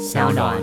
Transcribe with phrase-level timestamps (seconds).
[0.00, 0.56] 小暖。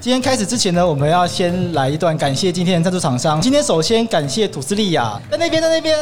[0.00, 3.40] 今天开始之前呢，我们要先来一段感谢今天的赞助厂商。
[3.40, 5.98] 今天首先感谢吐司利亚，在那边，在那边。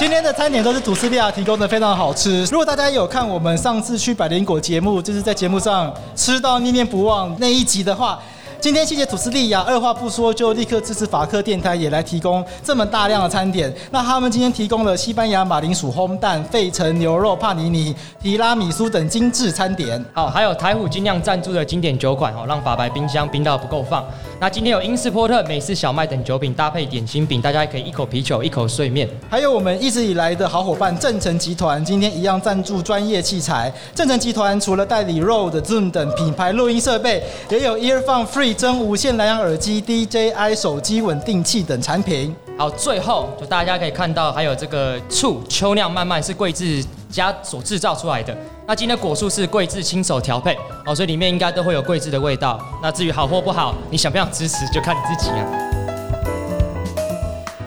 [0.00, 2.44] 今天的餐点都是吐司利亚提供的，非常好吃。
[2.46, 8.18] 如果大家有看我们上次去百灵果节目，就是在节目上吃到念念不忘那一集的话。
[8.60, 13.74] 今天谢谢吐司利亚，二话不说就立刻支持法克电台，也来提供这么大量的餐点。
[13.90, 20.04] 那他们今天提供了西班牙马铃薯烘蛋、费城牛肉帕尼尼、提拉米苏等精致餐点。
[20.12, 24.04] 好，还有台虎精酿赞助的经典酒款哦，让法白冰箱冰到不够放。
[24.38, 29.08] 那今天有英式波特、美式小麦等酒品搭配点心饼，大家也可以一口啤酒，一口碎面。
[29.30, 33.72] 还有我们一直以来的好伙伴正成集团，今天一样赞助专业器材。
[33.94, 38.49] 正成集团除了代理 Rode、Zoom 等品牌录音设备，也有 Earphone Free。
[38.54, 42.34] 真无线蓝牙耳机、DJI 手机稳定器等产品。
[42.58, 48.36] 好，最后就大家可以看到，还有这个醋秋酿慢慢是贵志家所制造出来的。
[48.66, 52.60] 那今天的果树是贵志亲手调配哦，所以里面应该都会有贵志的味道。
[52.82, 55.46] 那至于好或不好，你想不想支持就看你自己啊。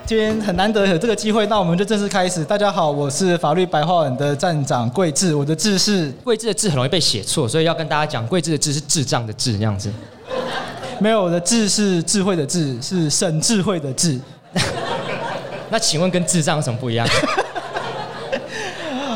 [0.05, 2.43] 今天很难得有这个机会，那我们就正式开始。
[2.43, 9.91] 大家好，我是法律白话文的站长桂志，我的字是桂志的字很容易被写错，所以要跟大家讲，桂志的字是智障的智这样子。
[10.99, 14.19] 没有，我的智是智慧的智，是省智慧的智。
[15.69, 17.07] 那请问跟智障有什么不一样？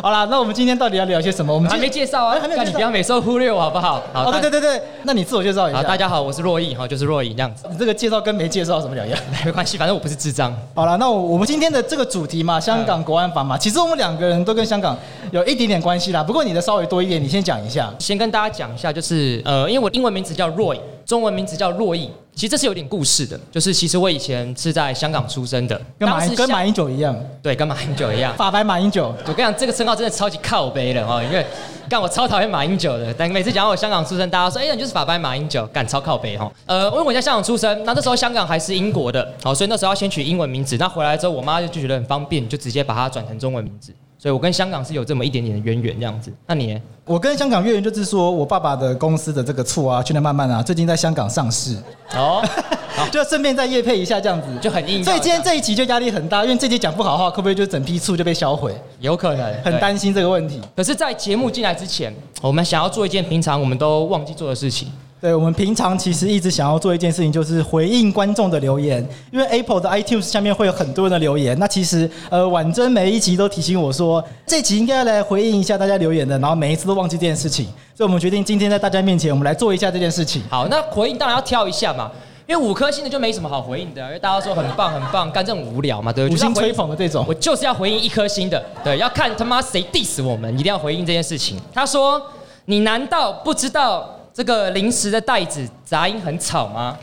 [0.02, 1.52] 好啦，那我们今天到底要聊些什么？
[1.53, 2.64] 我们还没介绍啊，还没介绍。
[2.64, 4.02] 你不要每次都忽略我好不好？
[4.14, 5.80] 好，哦，对对对对，那你自我介绍一下。
[5.80, 7.66] 好，大家好，我是若毅，哈，就是若毅这样子。
[7.70, 9.20] 你这个介绍跟没介绍有什么两样？
[9.44, 10.55] 没关系，反正我不是智障。
[10.75, 14.95] 好了，那我我们今天的这个主题嘛，香港国安法嘛，其实我们两个人都跟香港
[15.31, 16.23] 有一点点关系啦。
[16.23, 17.92] 不过你的稍微多一点，你先讲一下。
[18.00, 22.11] 先跟大家讲一下，就是呃，因为我英文名字叫 Roy，中文名字叫洛毅。
[22.36, 29.08] 其实这是有点故事的，就是其实我以前是在香港出生的，跟马跟马英九一样，对，跟马英九一样， 法白马英九。
[29.25, 31.44] 我跟你讲，这个称号真的超级靠背的哦，因为
[31.89, 36.52] 干我超讨厌马英九的，但每次讲到我香港出生，大家说，哎，你就是法白马英九，干超靠背哈。
[36.67, 40.77] 呃，因为我在香港出生，那那时候香港还是英国的，好，所以那时候要先取英文名字。
[40.77, 43.92] 那回来之后，我妈就就觉得很方便，就直接把它转成中文名字。
[44.20, 46.33] 所以我跟香港是有这么一点点的渊源，这样子。
[46.48, 46.82] 那你呢？
[47.05, 51.78] 我跟香港渊源就是说我爸爸的公司的这个醋啊，去年慢慢啊，最近在香港上市。
[52.16, 52.44] 哦，
[53.11, 55.04] 就顺便再夜配一下，这样子就很硬。
[55.04, 58.76] 所以今天这一集就压力很大，因为这集讲不好的话，会不会就整批醋就被销毁？
[59.00, 60.60] 有可能，很担心这个问题。
[60.76, 64.92] 可是，在节目进来之前，我们想要做一件平常我们都忘记做的事情。
[65.20, 71.58] 对，我们平常其实一直想要做一件事情，就是回应观众的留言，因为 Apple 的 iTunes 下面会有很多人的留言。
[71.58, 80.44] 那其实呃，婉珍每一集都提醒我说，这集应该要来回应一下大家留言的，然后每一次都忘记这件事情，所以我们决定今天在大家面前，我们来做一下这件事情。
[80.50, 82.11] 好，那回应当然要挑一下嘛，
[82.45, 86.36] 因为五颗星的就没什么好回应的，因为大家说很棒很棒，干这种无聊嘛，对不对？
[86.36, 91.60] 五星吹捧的这种，我就是要回应一颗星的，对，要看他妈谁 diss 我们，一定要回应这件事情。
[91.73, 92.22] 他说
[92.66, 96.95] ：“你难道不知道？”这个零食的袋子杂音很吵吗？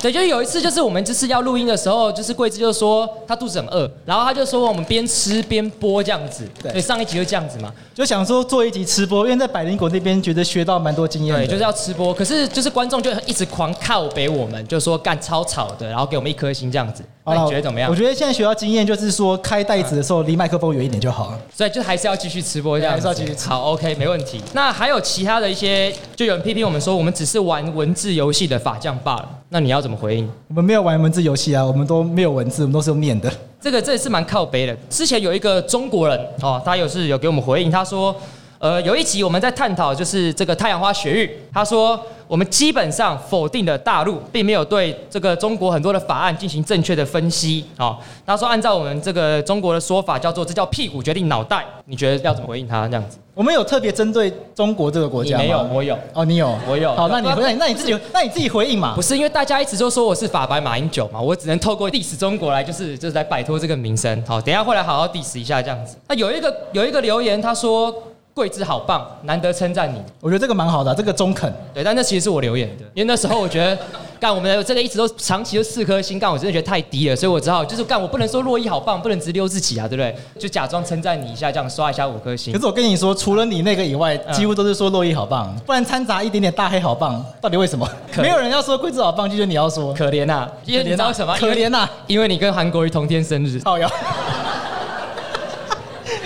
[0.00, 6.48] 对，就是有一次，就是我们就是要录音的时候，就是桂枝就说他肚子很饿，然后他就说我们边吃边播这样子。
[6.62, 11.36] 对，上一集就这样子嘛，就想说做一集吃播，因为在百灵果那边觉得学到蛮多经验。
[11.36, 17.04] 对，就是要吃播，可是就是观众就一直狂靠北我们，就说干超吵的，然后给我们一颗星这样子。
[17.34, 17.90] 那你觉得怎么样？
[17.90, 21.38] 我觉得现在学到经验就是说开袋子的时候离麦克风远一点就好了。
[21.54, 23.48] 所以就还是要继续吃播这样，还是要继续吃。
[23.48, 24.40] 好，OK，没问题。
[24.52, 29.28] 那还有其他的一些，就有人批评我们说我们只是玩文字游戏的法将罢了。
[29.48, 30.30] 那你要怎么回应？
[30.48, 33.30] 我们没有玩文字游戏啊，我们都没有文字，我们都是用念的。
[33.60, 34.74] 这个这也是蛮靠背的。
[34.88, 38.14] 之前有一个中国人哦，他有是有给我们回应，他说，
[38.60, 42.00] 呃，有一集我们在探讨就是这个太阳花学运，他说。
[42.30, 47.64] 我们基本上否定了大陆，并没有对这个中国很多的法案进行正确的分析。
[47.76, 51.66] 哦，他说按照我们这个中国的说法，叫做这叫屁股决定脑袋。
[51.86, 53.18] 你觉得要怎么回应他这样子？
[53.34, 55.42] 我们有特别针对中国这个国家吗？
[55.42, 55.98] 没有，我有。
[56.14, 56.94] 哦，你有，我有。
[56.94, 58.94] 好，那你回应，那你自己，那你自己回应嘛。
[58.94, 64.22] 不是因为大家一直都说我是法白马英九嘛，我只能透过 diss 中国来，就是就是来摆脱这个名声。
[64.24, 65.96] 好，等一下会来好好 diss 一下这样子。
[66.06, 67.92] 那有一个有一个留言，他说。
[68.32, 70.00] 贵志好棒，难得称赞你。
[70.20, 71.52] 我觉得这个蛮好的、啊，这个中肯。
[71.74, 73.78] 对，但那其实是我留言的，因为那时候我觉得，
[74.20, 80.14] 干我们的这个一直都长期都四颗星，干我真的觉得太低了，所以我只好就是干我不能说洛伊好棒，不能直溜自己啊，对不对？
[80.38, 82.52] 就假装称赞你一下，这样刷一下五颗星。
[82.52, 87.86] 可是我跟你说，除了你那个以外，几乎都是说洛伊好棒，不然掺杂一点点大黑好棒，到底为什么？
[88.18, 89.92] 没有人要说桂枝好棒，就是你要说。
[89.92, 91.36] 可怜呐，因为你知道什么？
[91.38, 93.60] 可怜呐，因为你跟韩国瑜同天生日。
[93.64, 93.90] 好呀。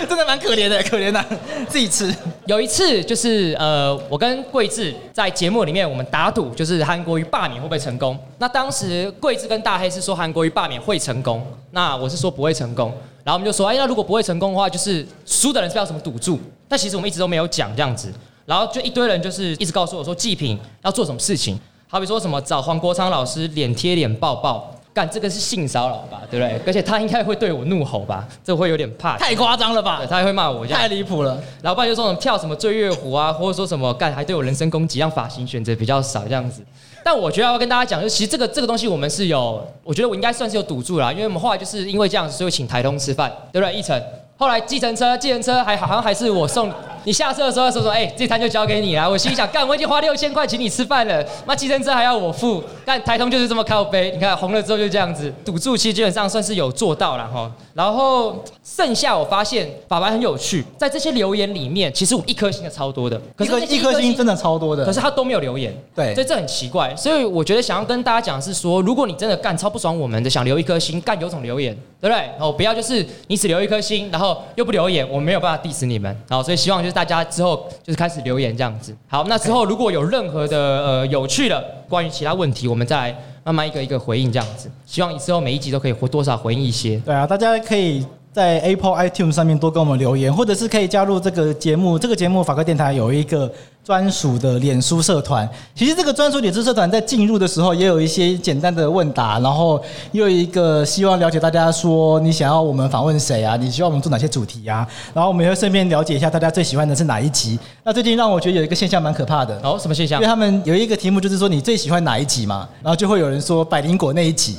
[0.07, 1.23] 真的蛮可怜的，可怜的，
[1.67, 2.13] 自己吃。
[2.45, 8.17] 有一次就是呃，我跟贵志在节目里面，我们打赌，就是韩国瑜罢免会不会成功。
[8.37, 12.93] 那当时贵志跟大黑是说韩国瑜罢免会成功，那我是说不会成功。
[13.23, 16.39] 然后我们就说，哎，那如果不会成功的话，就是输的人是要什么赌注？
[16.69, 18.13] 但其实我们一直都没有讲这样子。
[18.45, 26.61] 然后就一堆人就是一直告诉我说，祭品要做什么事情，好比说什么找黄国昌老师脸贴脸抱抱，干这个是性骚扰吧，对不对？
[26.65, 29.97] 而且他应该会对我怒吼吧，这会有点怕，太夸张了吧？
[29.97, 31.37] 对他还会骂我，太离谱了。
[31.61, 36.63] 然后不然就说什么跳什么醉月湖啊，或者说什么干还对我人身攻击，让发型选择比较少这样子。
[37.03, 43.75] 但我觉得要跟大家讲，就其实这个这个东西我们是有，我觉得我应该算是有赌注啦，因为我们后来就是因为这样子，所以请台东吃饭，对不对？
[43.75, 44.01] 一成。
[44.37, 46.71] 后来计程车，计程车还好像还是我送
[47.05, 49.09] 你下车的时候说说，哎、欸，这餐就交给你了。
[49.09, 52.63] 我心里想，干，我已经花六千块请你吃饭了，那计程车还要我付？
[52.83, 57.49] 但台通就是这么靠背，你看红了之后就这样子，赌注其实基本上算是有做到了哈。
[57.75, 66.95] 然后剩下我发现法白很有趣，在这些留言里面，其实我一颗星的超多的，可是一颗星真的超多的，可是他都没有留言，对，所以这很奇怪。
[66.95, 72.31] 所以我觉得想要跟大家讲的是说，如果你真的干超不爽我们的，想留一颗星，干有种留言，对不对？
[72.39, 74.24] 哦，不要就是你只留一颗星，然后
[74.55, 75.07] 又不留言。
[75.09, 78.95] 我没有办法 diss 你们，好所以希望就是大家之后就是开始留言这样子。
[79.07, 84.71] 好，那之后如果有任何的呃有趣的关于其他问题，我们再来慢慢一个一个回应这样子。
[84.85, 86.97] 希望之后每一集都可以回多少回应一些。
[87.05, 91.97] 对啊，大家可以在 Apple iTunes 上面多跟我们留言，或者是可以加入这个节目。
[91.97, 93.49] 这个节目法科电台有一个。
[93.85, 99.79] 专属的脸书社团，其实这个专属脸书社团在进入的时候也有一些简单的问答，然后
[100.11, 103.55] 又有一个希望了解大家说你想要我们访问谁啊？
[103.55, 104.87] 你希望我们做哪些主题啊？
[105.13, 107.59] 然后我们也会顺便了解一下大家最喜欢的是哪一集。
[107.83, 110.19] 那最近让我觉得有一个现象蛮可怕的哦，什么现象？
[110.19, 114.57] 因为他们有一个题目就是说你最喜欢哪一集嘛，然后就会有人说百灵果那一集。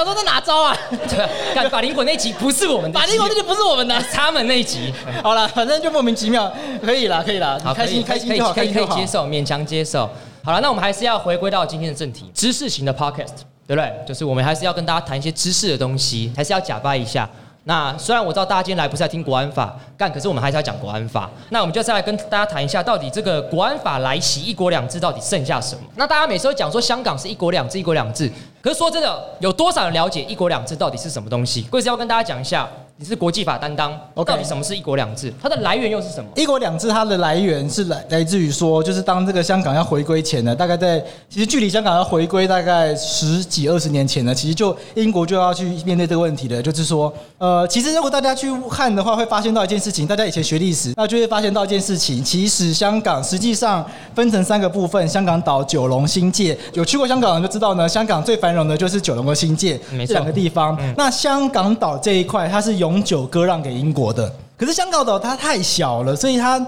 [0.00, 0.74] 我想说这哪招啊？
[0.90, 4.92] 对，法灵果那一集不是我们的，法灵果那集不是我们的，他们那一集。
[5.22, 6.50] 好了，反正就莫名其妙，
[6.82, 8.28] 可以了，可以了，好，开心开心。
[8.28, 10.08] 可以可以接受，勉强接受。
[10.42, 13.92] 好了，那我们还是要回归到今天的正题，知识型的 podcast，对不对？
[14.06, 17.28] 就是我们还是要跟大家谈一些知识的东西，还是要假掰一下。
[17.64, 21.28] 那虽然我知道大家今天来不是来听国安法，但，可是我们还是要讲国安法。
[21.50, 25.82] 那我们就再来跟大家谈一下，到底这个国安法来袭，一国两制到底剩下什么？
[25.94, 28.32] 那大家每次都讲说香港是一国两制，一国两制，
[28.62, 31.62] 可是说真的，有多少人了解一国两制到底是什么东西？
[31.62, 32.68] 贵司要跟大家讲一下。
[33.02, 34.24] 你是国际法担当，okay.
[34.24, 35.32] 到底什么是一国两制？
[35.40, 36.30] 它的来源又是什么？
[36.36, 53.82] 一国两制它的来源是来来自于说，就是当这个香港要回归前呢，大概在其实距离香港要回归大概十几二十年前呢，其实就英国就要去面对这个问题的，就是说，呃，其实如果大家去看的话，会发现到一件事情，大家以前学历史，那就会发现到一件事情，其实香港实际上
[54.14, 56.54] 分成三个部分：香港岛、九龙、新界。
[56.74, 60.76] 有去过香港的人就知道呢，香港最繁荣的就是九龙和新界这两个地方。
[60.80, 66.64] 嗯、那香港岛这一块，它是永久割让给英国的，可是香港岛它太小了，所以它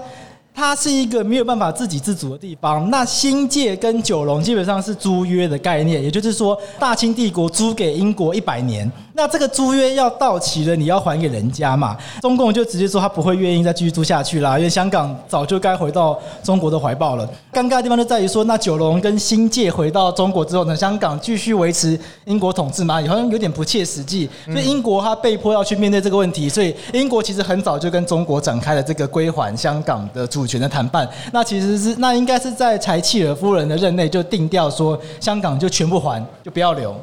[0.53, 2.89] 它是一个没有办法自给自足的地方。
[2.89, 8.89] 那新界跟九龙基本上是租约的概念，也就是说，大清帝国租给英国一百年。
[9.15, 11.95] 那这个租约要到期了，你要还给人家嘛？
[12.21, 17.27] 中共就直接说他不会愿意再继续租下去啦，因为香港早就该回到中国的怀抱了。
[17.51, 22.95] 尴尬的地方就在于说，那九龙跟新界回到中国之后呢，香港继续维持英国统治嘛？
[23.07, 24.27] 好像有点不切实际。
[24.45, 31.07] 所以英国他被迫要去面对这个问题，所以英国其实很早就跟中国展开了这个归还香港的主权的谈判。
[31.31, 36.93] 那其实是那应该是在柴契尔夫人的任内就定调说，香港就全部还，就不要留。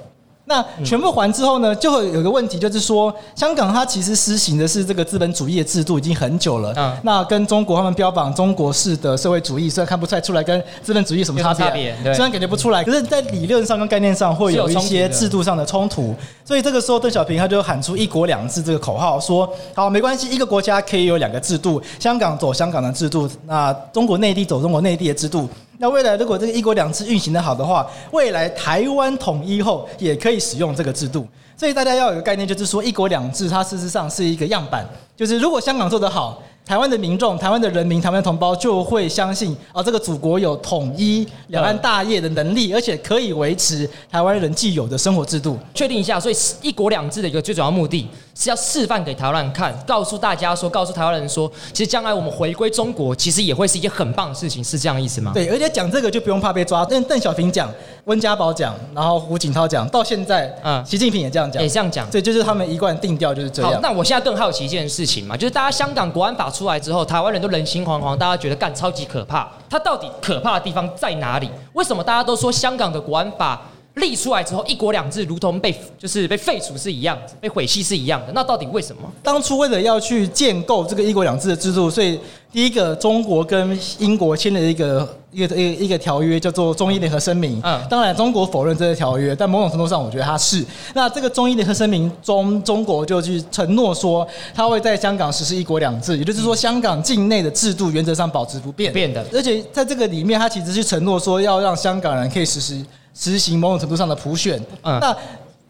[0.51, 6.75] 那全部还之后呢，就会有个问题，就是说，香港它其实实行的是这个资本主义的制度已经很久了。
[6.77, 6.93] 嗯。
[7.05, 16.13] 那跟中国他们标榜中国式的社会主义，虽然看不出来出来跟资本主义什么差别，虽然感觉不出来，可是，在理论上跟概念上会有一些制度上的冲突。
[16.45, 25.49] 所以这个时候，邓小平他就喊出“一国两制”这个口号，说：“好，没关系，一个国家可以有两个制度，香港走香港的制度，那中国内地走中国内地的制度。”
[25.81, 31.27] 那未来如果这个一国两制运行得好的话，未来台湾统一后也可以使用这个制度。
[31.57, 36.43] 所以大家要有个概念，就是说一国两制它事实上是一个样板，就是如果香港做得好。
[36.63, 45.59] 台湾的民众、台湾的人民、台湾同胞就会相信啊，这个祖国有统一两岸大业的能力，而且可以维持台湾人既有的生活制度。
[45.75, 48.07] 确定一下，所以一国两制的一个最主要目的
[48.41, 55.33] 是要示范给台湾人看，告诉大家说，告诉台湾人说，其实将来我们回归中国，其实也会是一件很棒的事情，是这样意思吗？
[55.35, 56.83] 对，而且讲这个就不用怕被抓。
[56.87, 57.71] 邓邓小平讲，
[58.07, 62.09] 温家宝讲，然后胡锦涛讲，到现在，嗯，习近平也这样讲，也这样讲。
[62.09, 63.71] 对，就是他们一贯定调就是这样。
[63.75, 69.47] 好，那我现在更好奇一件事情嘛，就是大家香港国安法出来之后，台湾人都人心惶惶，大家觉得干超级可怕。
[69.69, 71.51] 它到底可怕的地方在哪里？
[71.75, 73.61] 为什么大家都说香港的国安法
[74.01, 78.33] 立出来之后，一国两制如同被就是被废除是一样，被毁弃是一样的。
[78.35, 79.03] 那到底为什么？
[79.23, 82.19] 当初为了要去建构这个一国两制的制度，所以
[82.53, 87.57] 第一个中国跟英国签了一个一个一个一个条约，叫做《中英联合声明》。
[87.65, 90.65] 嗯，当然中国否认这个条约，但某种程度上，我觉得它是。
[90.95, 98.93] 那这个《中英联合声明》中，中国就去承诺说，它会在香港实施一国两制，也就是说，香港境内的制度原则上保持不变。
[98.93, 99.25] 变的。
[99.33, 102.85] 而且在这个里面，它其实是承诺说要让香港人可以实施。
[103.15, 105.17] 实行某种程度上的普选，嗯，那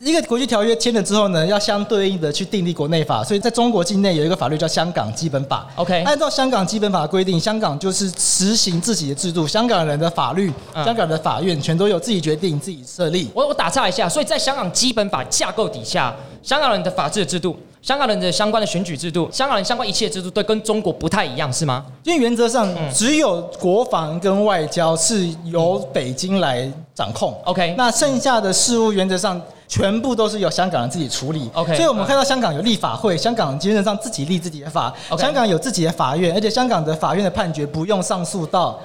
[0.02, 5.68] 一个国际条约签了之后呢，要相对应的去订立国内法，所以在中国境内有一个法律叫《香港基本法》。
[5.80, 13.30] OK，按照香港基本法的规定，香港就是实行自己的制度，香港人的法律、香港的法院全都由自己决定、自己设立。
[13.34, 17.54] 我我打岔一下，所以在香港基本法架构底下，香港人的法治的制度。
[17.82, 21.84] 香港人的相关的选举制度，香港人相关一切制度都跟中国不太一样，是吗？
[22.04, 27.34] 因为原则上只有国防跟外交是由北京来掌控。
[27.44, 29.40] OK，那剩下的事务原则上
[29.70, 31.48] 全部都是由香港人自己处理。
[31.54, 34.92] OK，所以我们看到香港有立法会，香港基本上自己立自己的法。
[35.16, 38.76] 香港有自己的法院，而且香港的法院的判决不用上诉到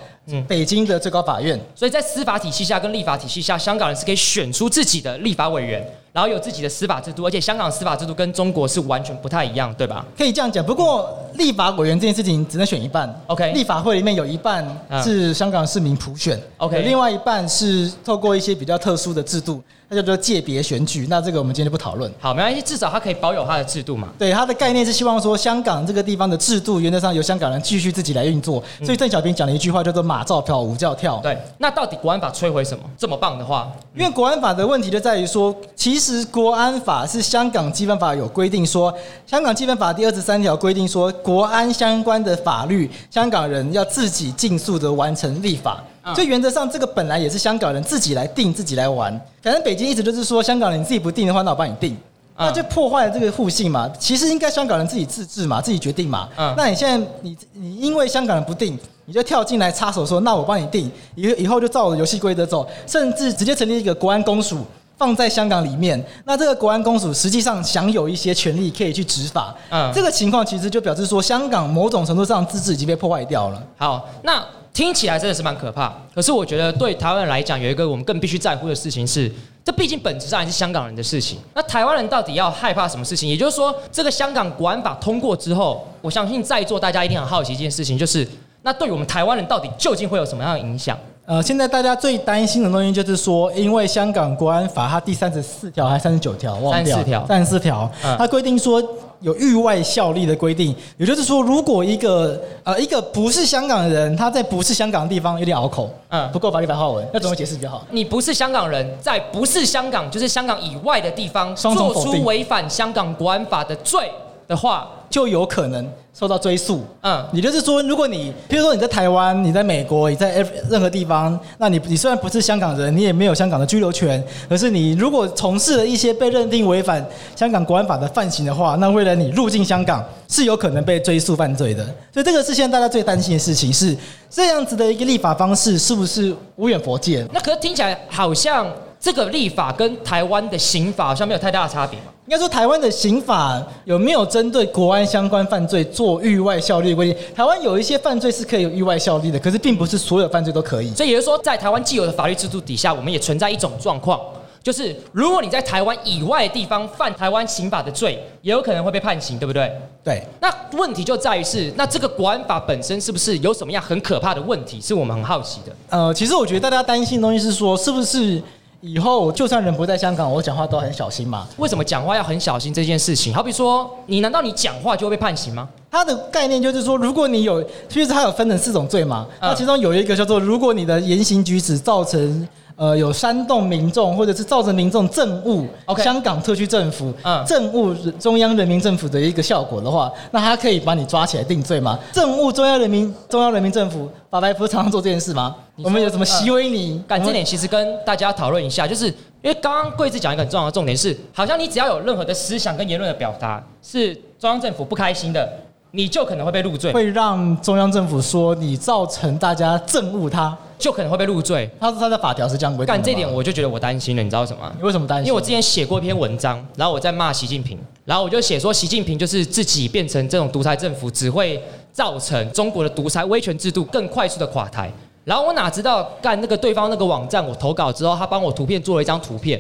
[0.48, 1.60] 北京的最高法院。
[1.74, 5.84] 所以在司法体系下跟立法体系下，香港人是可以选出自己的立法委员。
[6.14, 10.06] 然后有自己的司法制度，而且香港司法制度跟中国是完全不太一样，对吧？
[10.18, 10.64] 可以这样讲。
[10.66, 13.14] 不过立法委员这件事情只能选一半。
[13.28, 14.66] OK，立法会里面有一半
[15.04, 21.08] 是香港市民普选，OK，另外一半是透过一些比较特殊的制度，那叫做界别选举。
[21.10, 22.12] 那这个我们今天就不讨论。
[22.20, 24.10] 好，没关系，至少它可以保有它的制度嘛。
[24.18, 28.64] 对，它的概念是希望说，香港这个地方的制度原则上由香港人继续自己来运作。
[28.84, 31.18] 所以邓小平讲了一句话叫做“马照跑，舞照跳”。
[31.24, 32.84] 对，那到底国安法摧毁什么？
[32.98, 36.76] 这么棒的话，因为国安法的问题就在于说，其实国安。
[36.86, 38.94] 法是香港基本法有规定说，
[39.26, 45.84] 香港基本法第二十三条规定说，国安相关的法律，香港人要自己尽速的完成立法。
[46.14, 49.12] 所以原则上，这个本来也是香港人自己来定、自己来玩。
[49.42, 51.98] 反正北京一直就是说，香港人你自己不定的话，那我帮你定，
[52.38, 53.92] 那就破坏了这个互信嘛。
[53.98, 56.30] 其实应该香港人自己自治嘛，自己决定嘛。
[56.56, 64.60] 那你现在你你因为香港人不定，你就跳进来插手说，那我帮你定，以以后就照我的游戏规则走，甚至直接成立一个国安公署。
[64.98, 69.54] 放在香港里面，那这个国安公署实际上享有一些权利可以去执法。
[69.70, 73.62] 嗯，这个情况其实就表示说，香港某种程度上自治已经被破坏掉了。
[73.78, 75.94] 好，那听起来真的是蛮可怕。
[76.14, 79.32] 可是我觉得对台湾人来讲，有一个我们更必须在乎的事情是，
[79.64, 81.40] 这毕竟本质上还是香港人的事情。
[81.54, 83.28] 那台湾人到底要害怕什么事情？
[83.28, 88.28] 也就是说，这个香港国安法通过之后，我相信在座大家一定很好奇一件事情，就是
[88.62, 90.98] 那对于我们台湾人到底究竟会有什么样的影响？
[91.28, 98.82] 呃，现在大家最担心的东西就是说，因为香港国安法它第三十四条还是三十九条，忘掉三十四条，三十四条，它规定说
[99.22, 107.84] 有域外效力的规定，也就是说，如果一个呃一个不是香港人，他在不是香港的地方有点拗口，嗯，不够法律白话文，要怎么解释比较好？
[107.90, 114.12] 你不是香港人，在不是香港，就是香港以外的地方，做出违反香港国安法的罪
[114.48, 116.82] 的话，就有可能受到追诉。
[117.00, 127.02] 嗯，也就是说，如果你，譬如说你在台湾，你在美国，你在任何地方，那你你虽然不是香港人，你也没有香港的居留权，可是你如果从事了一些被认定违反
[127.34, 131.86] 香港国安法的犯行的话，那为了你入境香港，是有可能被追诉犯罪的。
[132.12, 133.96] 所以这个是现在大家最担心的事情，是
[134.30, 137.26] 这样子的一个立法方式，是不是无远佛界？
[137.32, 138.68] 那可是听起来好像
[139.06, 142.06] 这个立法跟台湾的刑法好像没有太大的差别嘛？
[142.26, 147.24] 应该说，台湾的刑法有没有针对国安相关犯罪做域外效力的规定？
[147.36, 150.92] 台湾有一些犯罪是可以有域外效力的，可是并不是所有犯罪都可以。
[150.96, 154.20] 所以也就是说，在台湾既有的法律制度底下，我们也存在一种状况，
[154.64, 159.72] 就是如果你在台湾以外的地方犯台湾刑法的罪，也有可能会被判刑，对不对？
[160.04, 160.24] 对。
[160.42, 164.82] 那问题就在于是，那这个国安法本身是不是有什么样很可怕的问题？
[164.82, 165.72] 是我们很好奇的。
[165.92, 168.42] 呃，其实我觉得大家担心的东西是说，是不是？
[168.88, 171.48] 以后就算人不在香港，我讲话都很小心嘛。
[171.58, 173.34] 为什么讲话要很小心这件事情？
[173.34, 175.68] 好比说，你难道你讲话就会被判刑吗？
[175.90, 179.26] 它的概念就是说，如果你有，其实它有分成四种罪嘛。
[179.42, 182.48] 那其中有一个叫做，如果你的言行举止造成。
[182.78, 185.66] 呃，有煽动民众或者是造成民众憎恶
[185.98, 191.98] 香港特区政府、憎恶中央人民政府的一个效果的话，那他可以把你抓起来定罪吗？
[192.14, 195.56] 憎恶中央人民中央人民政府，法白不是常常做这件事吗？
[195.84, 197.02] 我们有什么袭击你？
[197.08, 205.50] 干这点其实跟大家讨论一下，就是因为刚刚贵志讲一个很重要的重点是，好像你只要有任何的思想跟言论的表达是中央政府不开心的。
[205.96, 211.70] 你就可能会被入罪，会让中央政府说你造成大家憎恶他，就可能会被入罪。
[211.80, 212.98] 他说他的法条是这样规定的。
[212.98, 214.72] 但这点我就觉得我担心了，你知道什么？
[214.78, 215.28] 你为什么担心？
[215.28, 224.92] 因为我之前写过一篇文章，然后我在骂习近平，然后我就写说习近平就是自己变成这种独裁政府，只会造成中国的独裁威权制度更快速的垮台。
[225.24, 229.60] 然后我哪知道干那个对方那个网站，我投稿之后，他帮我图片做了一张图片，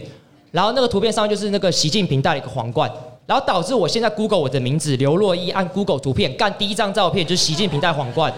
[0.51, 2.91] 然后那个图片上就是那个习近平戴了一个皇冠，
[3.25, 8.31] 然后导致我现在 Google 我的名字刘若一，按 Google 图片干第一张照片就是习近平戴皇冠。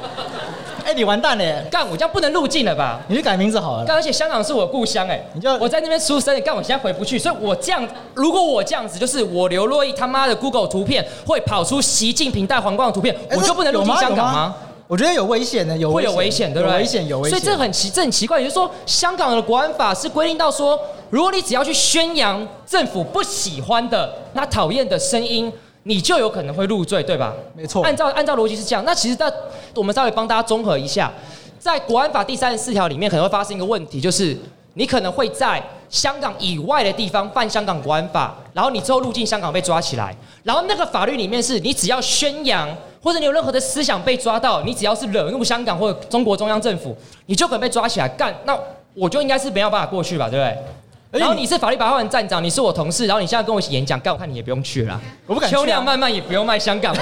[0.86, 1.62] 哎，你完蛋了！
[1.64, 2.98] 干，我这样不能入境了吧？
[3.10, 3.84] 你去改名字好了。
[3.84, 14.56] 干，而且香港是我的故乡，哎，你就我在那边出生，干，我现在回不去，所以我这样，如果我这样子，就是我刘若一他妈的 Google 图片会跑出习近平戴皇冠的图片，我就不能入境香港吗？
[14.88, 16.78] 我觉得有危险的，有会有危险，对不对？
[16.78, 17.38] 危险，有危险。
[17.38, 20.80] 所以这很奇，这很奇怪，也就是说，香港的国安法是规定到说，
[21.10, 25.52] 如果你只要去宣扬政府不喜欢的、那讨厌的声音。
[25.84, 27.34] 你就有可能会入罪，对吧？
[27.56, 27.82] 没错。
[27.82, 28.84] 按照按照逻辑是这样。
[28.84, 29.32] 那其实，在
[29.74, 31.10] 我们稍微帮大家综合一下，
[31.58, 34.38] 在国安法第三十四条里面，可能会发生一个问题，就是
[34.74, 40.14] 你可能会在香港以外的地方犯香港国安法，然后你之后入境香港被抓起来，
[40.44, 42.68] 然后那个法律里面是你只要宣扬
[43.02, 48.34] 或者你有任何的思想被抓到，你只要是惹怒香港或者中国中央政府，你就可能被抓起来干。
[48.46, 48.58] 那
[48.94, 51.20] 我就应该是没有办法过去吧，对不对？
[51.20, 55.60] 然后你是法律白话文站长，你是我同事，然后你现在跟我一起演讲，干我看你也不用去了， 我不敢去、啊。
[55.60, 57.02] 秋亮慢慢也不用卖香港了。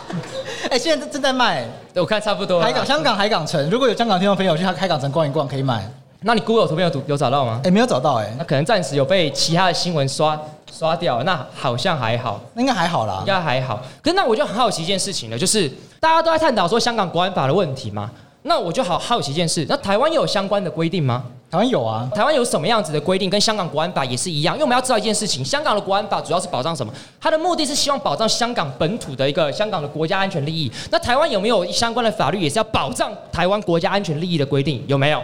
[0.70, 2.60] 哎，现在正在卖，我看差不多。
[2.62, 5.82] 海港香港海港城，如果有香港听众朋友去他海港城逛一逛，可以买。
[6.22, 7.60] 那你 Google 图片有有找到吗？
[7.64, 8.30] 哎，没有找到哎。
[8.36, 10.38] 那可能暂时有被其他的新闻刷
[10.72, 12.40] 刷掉，那好像还好。
[12.54, 13.80] 那应该还好啦，应该还好。
[14.02, 18.10] 可是那我就很好奇一件事情了，就是大家都在探讨说香港国安法的问题嘛。
[18.42, 21.22] 那我就好好奇一件事，那台湾有相关的规定吗？
[21.50, 23.28] 台湾有啊，台湾有什么样子的规定？
[23.28, 26.90] 跟香港国安法也是一样，因为我们要知道一件事情，香港的国安法主要是保障什么？
[27.20, 30.72] 它的目的是希望保障香港本土的一个香港的国家安全利益。
[30.90, 34.82] 那台湾有没有相关的法律，也是要保障台湾国家安全利益的规定？
[34.86, 35.20] 有没有？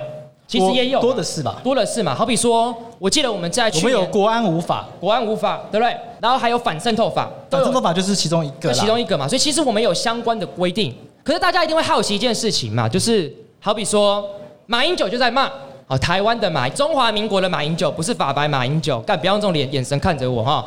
[0.46, 1.60] 其实也有，多的是吧？
[1.64, 2.14] 多的是嘛。
[2.14, 5.96] 好比说，我记得我们在去年我们有国安无法，国安无法，对不对？
[6.20, 9.26] 然后还有反渗透法，反渗透法就是其中一个，其中一个嘛。
[9.26, 10.94] 所以其实我们有相关的规定。
[11.24, 13.32] 可是大家一定会好奇一件事情嘛，就是。
[13.58, 14.24] 好比说，
[14.66, 15.50] 马英九就在骂
[15.88, 20.64] 哦，台湾的马，中华民国的马英九不是法白马英九，干不要用这种眼眼神看着我哈。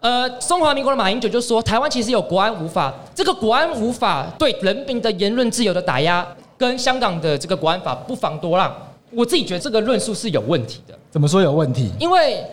[0.00, 8.74] 呃，中华民国的马英九就说，台湾其实有国安无法，这个国安无法对人民的言论自由的打压，跟香港的这个国安法不遑多让。
[9.12, 10.98] 我自己觉得这个论述是有问题的。
[11.10, 11.90] 怎么说有问题？
[11.98, 12.44] 因为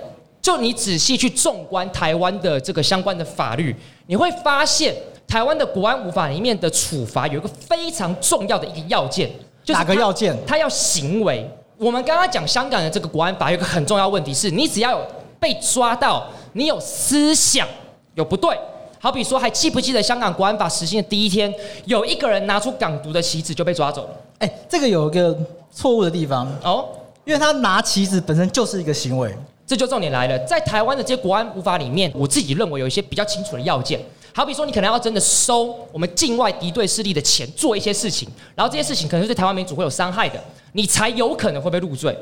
[0.42, 4.96] 就你仔细去纵观台湾的这个相关的法律，你会发现
[5.28, 9.30] 台湾的国安五法里面的处罚有一个非常重要的一个要件
[9.64, 9.74] 就。
[9.74, 10.36] 哪个要件？
[10.46, 11.50] 他要行为。
[11.78, 15.06] 我们刚刚讲香港的这个国安法有一个很重要问题是，你只要有
[15.40, 17.68] 被抓到，你有思想
[18.16, 18.58] 有不对，
[19.00, 21.54] 好比说，还记不记得香港国安法实行的第一天，
[21.86, 24.10] 有一个人拿出港独的旗子就被抓走了？
[24.40, 25.38] 哎，这个有一个
[25.78, 26.90] 错误的地方哦，
[27.24, 29.32] 因为他拿旗子本身就是一个行为。
[29.68, 34.00] 这就重点来了，在台湾的这些国安无法里面，我自己认为有一些比较清楚的要件。
[34.34, 42.18] 好比说，你可能要真的收我们境外敌对势力的钱，做一些事情，然后这些事情可能是对台湾民主会有伤害的，你才有可能会被入罪。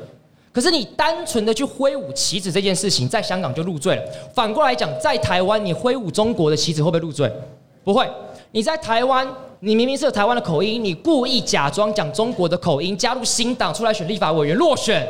[0.52, 4.02] 可是你单纯的去挥舞旗子这件事情，在香港就入罪了。
[4.34, 7.32] 反过来讲，在台湾你挥舞中国的旗子会不会入罪？
[7.84, 8.06] 不会。
[8.50, 9.26] 你在台湾，
[9.60, 15.06] 你明明是有台湾的口音，你故意假装讲中国的口音，加入新党出来选立法委员落选，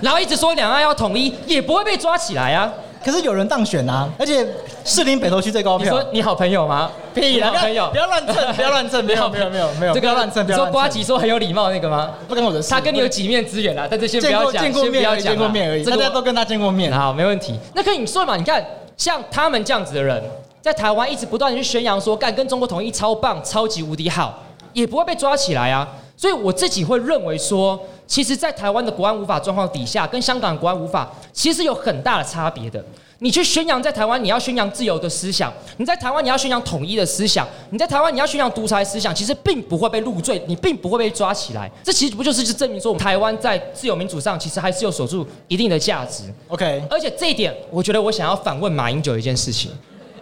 [0.00, 2.72] 然后一直说两岸要统一，也不会被抓起来啊。
[3.04, 4.44] 可是有人当选啊，而且
[4.84, 5.84] 士林北投区最高票。
[5.84, 6.90] 你说你好朋友吗？
[7.14, 10.44] 屁啦， 朋友，不要乱蹭，不要乱蹭，没有没有没有没有，这个乱蹭。
[10.46, 12.10] 你说瓜吉说很有礼貌那个吗？
[12.26, 12.70] 不跟我的事。
[12.70, 13.86] 他跟你有几面之缘啦？
[13.88, 15.84] 但是先不要讲，见过面而已，见过面而已。
[15.84, 16.92] 大家都跟他见过面。
[16.92, 17.58] 好，没问题。
[17.74, 18.36] 那可以你说嘛？
[18.36, 18.64] 你看，
[18.96, 20.22] 像他们这样子的人，
[20.62, 25.86] 在台湾一直不断的去宣扬说，干跟中国统一超棒，超级无敌好，也不会被抓起来啊。
[26.16, 32.84] 所以我自己会认为说，其实，在台湾的国安无法状况底下，跟香港的国安无法其实有很大的差别的。
[33.18, 41.68] 你去宣扬在台湾，你要宣扬自由的思想；你在台湾，你要宣扬统一的思想；你在台湾，你要宣扬独裁思想，其实并不会被入罪，你并不会被抓起来。
[41.82, 46.24] 这其实不就是就证明说，我们台湾在自由民主上其实还是有守住一定的价值。
[46.48, 49.72] OK，而且这一点，我觉得我想要反问马英九一件事情。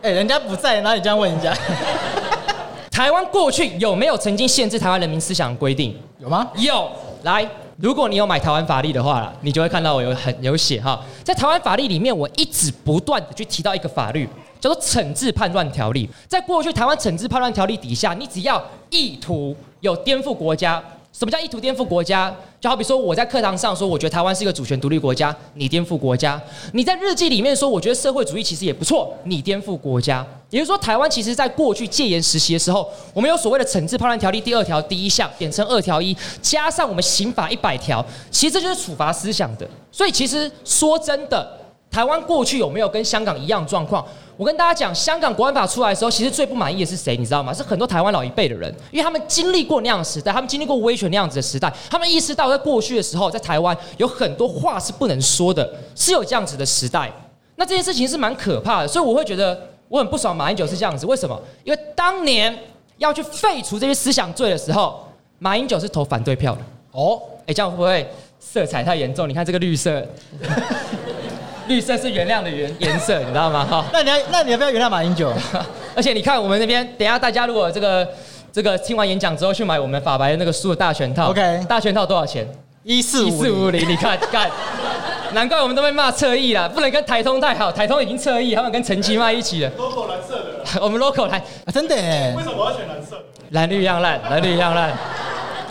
[0.03, 1.55] 哎，人家不在，哪里这样问人家？
[2.91, 5.95] 台湾过去有没有曾经限制台湾人民思想的规定？
[6.19, 6.51] 有吗？
[6.57, 6.91] 有，
[7.23, 7.47] 来。
[7.77, 14.29] 如果你有买台湾法律的话，你就会看到我有很有写哈，在台湾法律里面，我一直不断的去提到一个法律，
[14.61, 16.09] 叫做惩治叛乱条例。
[16.29, 20.83] 在过去台湾惩治叛乱条例底下，你只要意图有颠覆国家。
[21.13, 22.35] 什么叫意图颠覆国家？
[22.61, 26.39] 就好比说，我在课堂上说，我觉得台湾是一个主权独立国家，你颠覆国家；
[26.73, 30.25] 你在日记里面说，我觉得社会主义其实也不错，你颠覆国家。
[30.51, 39.69] 也就是说，台湾其实在过去戒严时期的时候，我们有所谓的惩治叛乱条例第二条第一项，简称二条一，加上我们刑法一百条，其实这就是处罚思想的。
[39.91, 41.60] 所以，其实说真的，
[41.91, 44.07] 台湾过去有没有跟香港一样状况？
[44.37, 47.17] 我跟大家讲，香港国安法出来的时候，其实最不满意的是谁？
[47.17, 47.53] 你知道吗？
[47.53, 57.13] 是很多台湾老一辈的人，因为他们经历过那样的时代，他们经历过威权那样子的时代，他们意识到在过去的时候，在台湾有很多话是不能说的，是有这样子的时代。
[57.57, 60.35] 那这件事情是蛮可怕的，所以我会觉得我很不爽。
[60.35, 61.39] 马英九是这样子，为什么？
[61.65, 62.57] 因为当年
[62.97, 65.07] 要去废除这些思想罪的时候，
[65.39, 66.61] 马英九是投反对票的。
[66.93, 69.29] 哦，哎，这样会不会色彩太严重？
[69.29, 70.03] 你看这个绿色，
[71.71, 73.65] 绿色是原谅的原颜色，你知道吗？
[73.65, 75.33] 哈， 那你要那你要不要原谅马英九？
[75.95, 78.07] 而且你看我们那边，等一下大家如果这个
[78.53, 82.45] 这个听完演讲之后去买我们法白的那个书的大全套，OK，大全套多少钱？
[82.83, 84.51] 一四一四五零，你看 看。
[85.33, 89.71] 难怪我们都被骂侧翼了，不能跟台通太好，台通已经侧翼，他们跟陈其迈一起了。
[89.79, 92.35] logo 蓝色的，我们 logo 来，啊、真的耶？
[92.37, 93.17] 为什么我要选蓝色？
[93.51, 94.93] 蓝绿一样烂，蓝绿一样烂。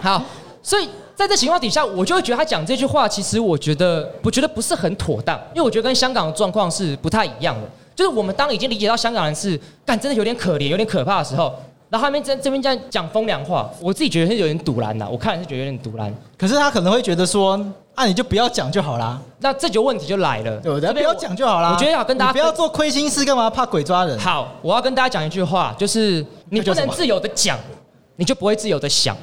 [0.02, 0.24] 好，
[0.64, 0.88] 所以
[1.20, 7.68] 在这情况底下，我就会觉得他讲这句话，其实我觉得，我觉得不是很妥当，因为我觉得跟香港的状况是不太一样的。
[7.94, 11.54] 就是我们当已经理解到香港人是干真的有点可怜、有点可怕的时候，
[11.90, 15.06] 然后他们在这边这样讲风凉话，我自己觉得是有点堵拦的。
[15.10, 16.14] 我看是觉得有点堵拦。
[16.38, 17.60] 可是他可能会觉得说。
[17.96, 19.20] 那、啊、你就不要讲就好啦。
[19.40, 20.94] 那这就问题就来了，对不对？
[20.94, 21.74] 不要讲就好啦。
[21.74, 24.18] 我觉得要跟大家不要做亏心事，干嘛怕鬼抓人？
[24.18, 27.60] 好，我要跟大家讲一句话，就是你不能自由的讲，
[28.16, 29.18] 你就不会自由的想。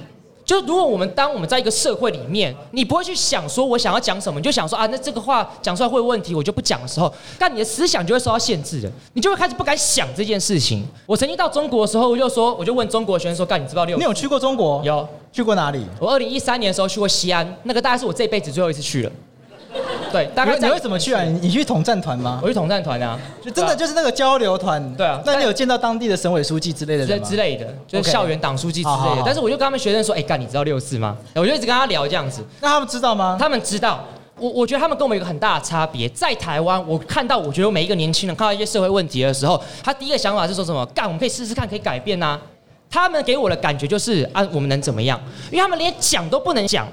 [0.46, 10.86] 就如果我们当我们在一个社会里面，你不会去想说我想要讲什么，你就想说啊，那这个话讲出来会有问题，我就不讲的时候，但你的思想就会受到限制的，你就会开始不敢想这件事情。
[11.04, 13.98] 我曾经到中国的时候，我就说，我就问中国学生说，干，你知不知道六？
[13.98, 14.80] 你有去过中国？
[14.84, 15.84] 有去过哪里？
[15.98, 19.10] 我二零一三年的时候去过西安，那个大概是我这辈子最后一次去了。
[20.12, 21.22] 对，大概你会怎么去啊？
[21.22, 22.40] 你你去统战团吗？
[22.42, 24.94] 我去统战团啊，就真的就是那个交流团。
[24.94, 27.26] 对啊，那你有见到当地的省委书记之类的人吗？
[27.28, 29.22] 之类的，就是校园党书记之类的。
[29.24, 31.16] 但是我就跟他们学生说，哎，干，你知道六四吗？
[31.34, 32.44] 我就一直跟他聊这样子。
[32.60, 33.36] 那他们知道吗？
[33.38, 34.04] 他们知道。
[34.38, 36.06] 我我觉得他们跟我们有一个很大的差别。
[36.10, 40.84] 在台湾，我看到，我觉得每一个年轻人看到一些社会问题的时候，他第一个想法是说什么？
[40.94, 42.38] 干，我们可以试试看，可以改变呐。
[42.90, 45.18] 他们给我的感觉就是啊，我们能怎么样？
[45.50, 46.86] 因为他们连讲都不能讲。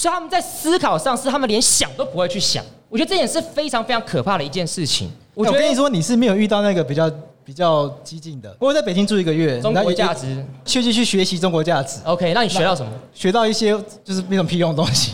[0.00, 5.10] 所以他们在思考上是他们连想都不会去想，我觉得这也是非常非常可怕的一件事情。
[5.34, 7.10] 我跟你说，你是没有遇到那个比较
[7.44, 8.56] 比较激进的。
[8.58, 12.00] 我在北京住一个月，中国价值，去去去学习中国价值。
[12.04, 12.90] OK，那你学到什么？
[13.12, 15.12] 学到一些就是那种屁用的东西。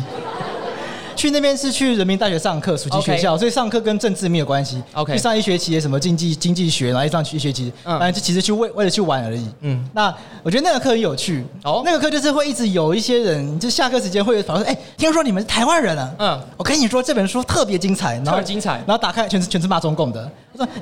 [1.27, 4.81] 去那边是去人民大学上课，暑期学校，所以上课跟政治没有关系。
[4.93, 9.45] OK，去上一学期的什么经济经济学，然后一上去一学期，反正就其实去为为了去玩而已。
[9.62, 11.45] 嗯，那我觉得那个课很有趣。
[11.65, 16.15] 哦，那个课就是会一直有一些人，就下课时间会反而说，哎，听说你们是台湾人啊？
[16.19, 20.31] 嗯，我跟你说这本书特别精彩，然后精彩，然后打开全是全是骂中共的。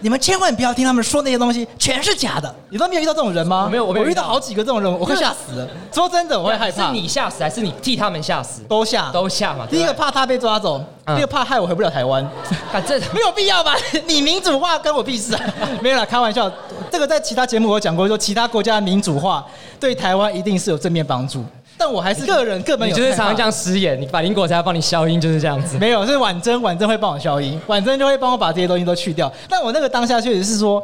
[0.01, 2.55] 你们千万不要听他们说那些东西，全是假的。
[2.69, 3.69] 你都没有遇到这种人吗？
[3.71, 5.69] 没有，我遇到好几个这种人，我快吓死了。
[5.93, 6.87] 说真的，我会害怕。
[6.87, 8.63] 是你吓死还是你替他们吓死？
[8.69, 9.67] 都吓，都吓嘛。
[9.71, 10.85] 第一个怕他被抓走。
[11.07, 12.27] 第二个怕害我回不了台湾，
[12.73, 13.75] 反正没有必要吧？
[14.07, 15.41] 你民主化跟我屁事啊！
[15.83, 16.51] 没有啦，开玩笑。
[16.91, 19.45] 这个在其他节目我讲过，说其他国家的民主化
[19.79, 21.45] 对台湾一定是有正面帮助。
[21.85, 24.01] 但我还是个人个人有，就是常常这样失言。
[24.01, 25.77] 你百灵果才要帮你消音，就是这样子。
[25.77, 29.31] 没有，是婉珍，婉珍会帮我消音，婉珍就会帮我把这些东西都去掉。
[29.51, 30.83] 但我那个当下确实是说。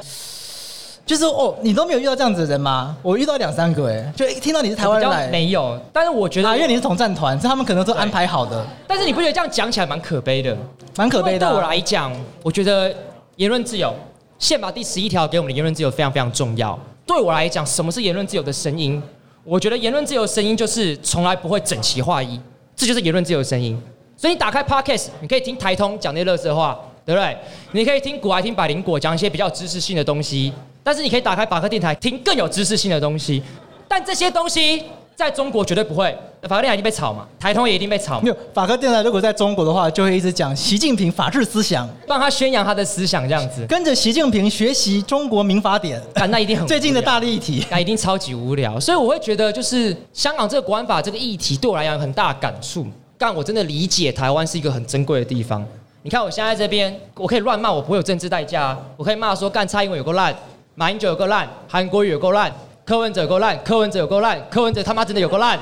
[1.06, 2.94] 就是哦，你都没有遇到这样子的人吗？
[3.02, 5.76] 我遇到两三个，哎，就一听到你是台湾人来，没有。
[5.92, 8.64] 但是我觉得，啊，因为你是统战团，是他们可能都安排好的。
[8.86, 10.56] 但是你不觉得这样讲起来蛮可悲的？
[10.96, 11.48] 蛮可悲的。
[11.48, 12.12] 对我来讲，
[12.44, 12.94] 我觉得
[13.36, 13.92] 言论自由，
[14.38, 16.78] 宪法第十一条给我们的言论自由非常非常重要。
[17.04, 19.02] 对我来讲，什么是言论自由的声音？
[19.44, 22.38] 我觉得言论自由的声音就是从来不会整齐划一，
[22.76, 23.80] 这就是言论自由的声音。
[24.16, 27.36] 所以你打开 Podcast，你可以听台通讲那些乐色话，对不对？
[27.72, 30.52] 你可以听古来听百灵果讲一些比较知识性的东西。
[30.82, 33.42] 但是你可以打开百科电台听更有知识性的东西，
[33.88, 36.16] 但这些东西在中国绝对不会。
[36.48, 38.18] 法科电台一定被炒嘛，台通也一定被炒。
[38.22, 43.66] 没有，法科电台如果在中国的话，就会一直讲习近平法治思想，帮他宣扬他的思想，这样子。
[43.68, 48.80] 跟着习近平学习中国民法典， 啊，那一定很最近的大议题， 那一定超级无聊。
[48.80, 52.86] 所以我会觉得，就是香港这个国安法这个议题对我来讲有很大的感触。
[53.18, 55.62] 但我真的理解台湾是一个很珍贵的地方。
[56.00, 58.74] 你看我现在在这边，我可以乱骂，我不会有政治代价。
[58.96, 60.34] 我可以骂说干蔡英文有够烂。
[60.74, 62.50] 马英九有够烂，韩国瑜有够烂，
[62.90, 65.56] 柯文哲有够烂，柯文哲有够烂，柯文哲他妈真的有够烂。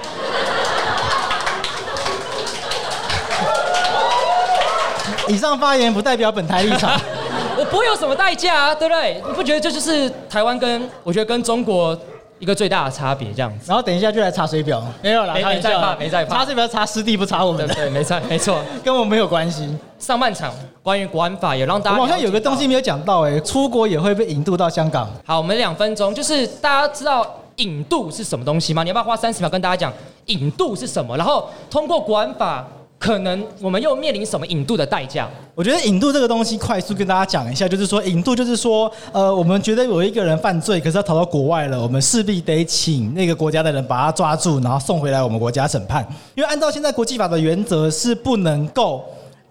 [5.28, 6.98] 以上发言不代表本台立场，
[7.58, 9.22] 我不会有什么代价啊，对不对？
[9.26, 11.94] 你不觉得这就是台湾跟我觉得跟中国
[12.38, 13.66] 一个最大的差别这样子？
[13.66, 19.68] 然后等一下就来查水表，没有啦，没没在怕，没在怕，查水表查师弟不查我们的，对，没错， 没错，跟我们没有关系。
[19.98, 25.08] 上半场关于国安法也让大家，好像有个东西没有讲到哎，出国也会被引渡到香港。
[25.26, 28.82] 好，我们两分钟，就是大家知道引渡是什么东西吗？
[28.82, 29.92] 你要不要花三十秒跟大家讲
[30.26, 31.16] 引渡是什么？
[31.16, 32.64] 然后通过国安法。
[32.98, 35.28] 可能我们又面临什么引渡的代价？
[35.54, 46.04] 我觉得引渡这个东西，快速跟大家讲一下，就是说引渡就是说，呃，我们觉得有一个人犯罪，可是他逃到国外了，我们势必得请那个国家的人把他抓住，然后送回来我们国家审判。
[46.34, 49.04] 因为按照现在国际法的原则，是不能够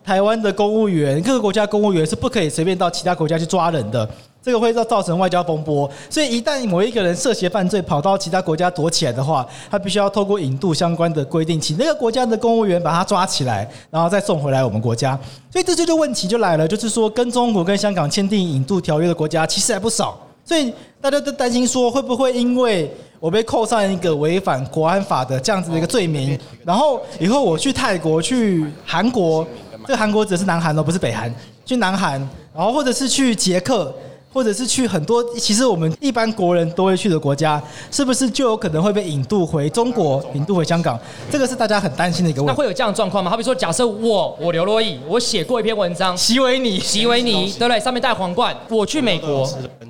[0.04, 4.08] 台湾的公务员，各个国家公务员是不可以随便到其他国家去抓人的。
[4.48, 15.20] 这个会造造成外交风波，所以一旦某一个人涉嫌犯罪跑到其他国家躲起来的话，他必须要透过引渡相关的规定，请那个国家的公务员把他抓起来，然后再送回来我们国家。
[15.52, 29.46] 所以这就就问题就来了，就是说跟中国跟香港签订引渡条约的国家其实还不少，所以大家都担心说会不会因为我被扣上一个违反国安法的这样子的一个罪名，然后以后我去泰国、去韩国，
[29.82, 31.30] 这个韩国指的是南韩哦，不是北韩，
[31.66, 32.14] 去南韩，
[32.56, 33.94] 然后或者是去捷克。
[34.38, 40.96] 或者是去很多其实我们一般国人都会去的国家，是不是就有可能会被引渡回中国、引渡回香港？
[41.32, 42.52] 这个是大家很担心的一个问题。
[42.52, 43.32] 那会有这样的状况吗？
[43.32, 47.80] 好比说，假设我我刘珞亦，我写过一篇文章，席维尼，席维尼，对不对？
[47.80, 49.50] 上面戴皇冠，我去美国，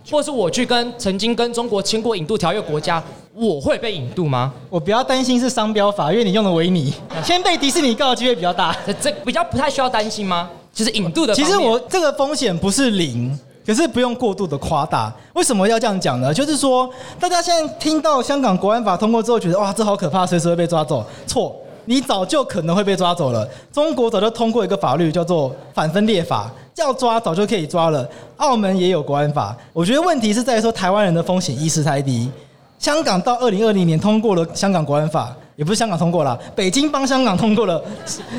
[0.10, 3.03] 或是我去跟曾经跟中国签过引渡条约国家，
[3.36, 4.53] 我会被引渡吗？
[4.69, 8.73] 我比较担心是商标法，因为你用的维尼，先被迪士尼告的机会比较大。
[8.86, 10.49] 这这比较不太需要担心吗？
[10.71, 13.38] 其实引渡的，其实我这个风险不是零。
[13.67, 16.34] 可是不用过度的夸大，为什么要这样讲呢？
[16.34, 21.06] 就是说，大家现在听到香港国安法通过之后，觉得哇，这好可怕，随时会被抓走。
[21.25, 21.53] 错，
[21.84, 23.45] 你早就可能会被抓走了。
[23.69, 28.08] 中国早就通过一个法律叫做反分裂法，要抓早就可以抓了。
[28.38, 32.32] 澳门也有国安法，我觉得问题是在于说台湾人的风险意识太低。
[32.80, 37.84] 香港到二零二零年通过了香港国安法，也不是香港通过了，北京帮香港通过了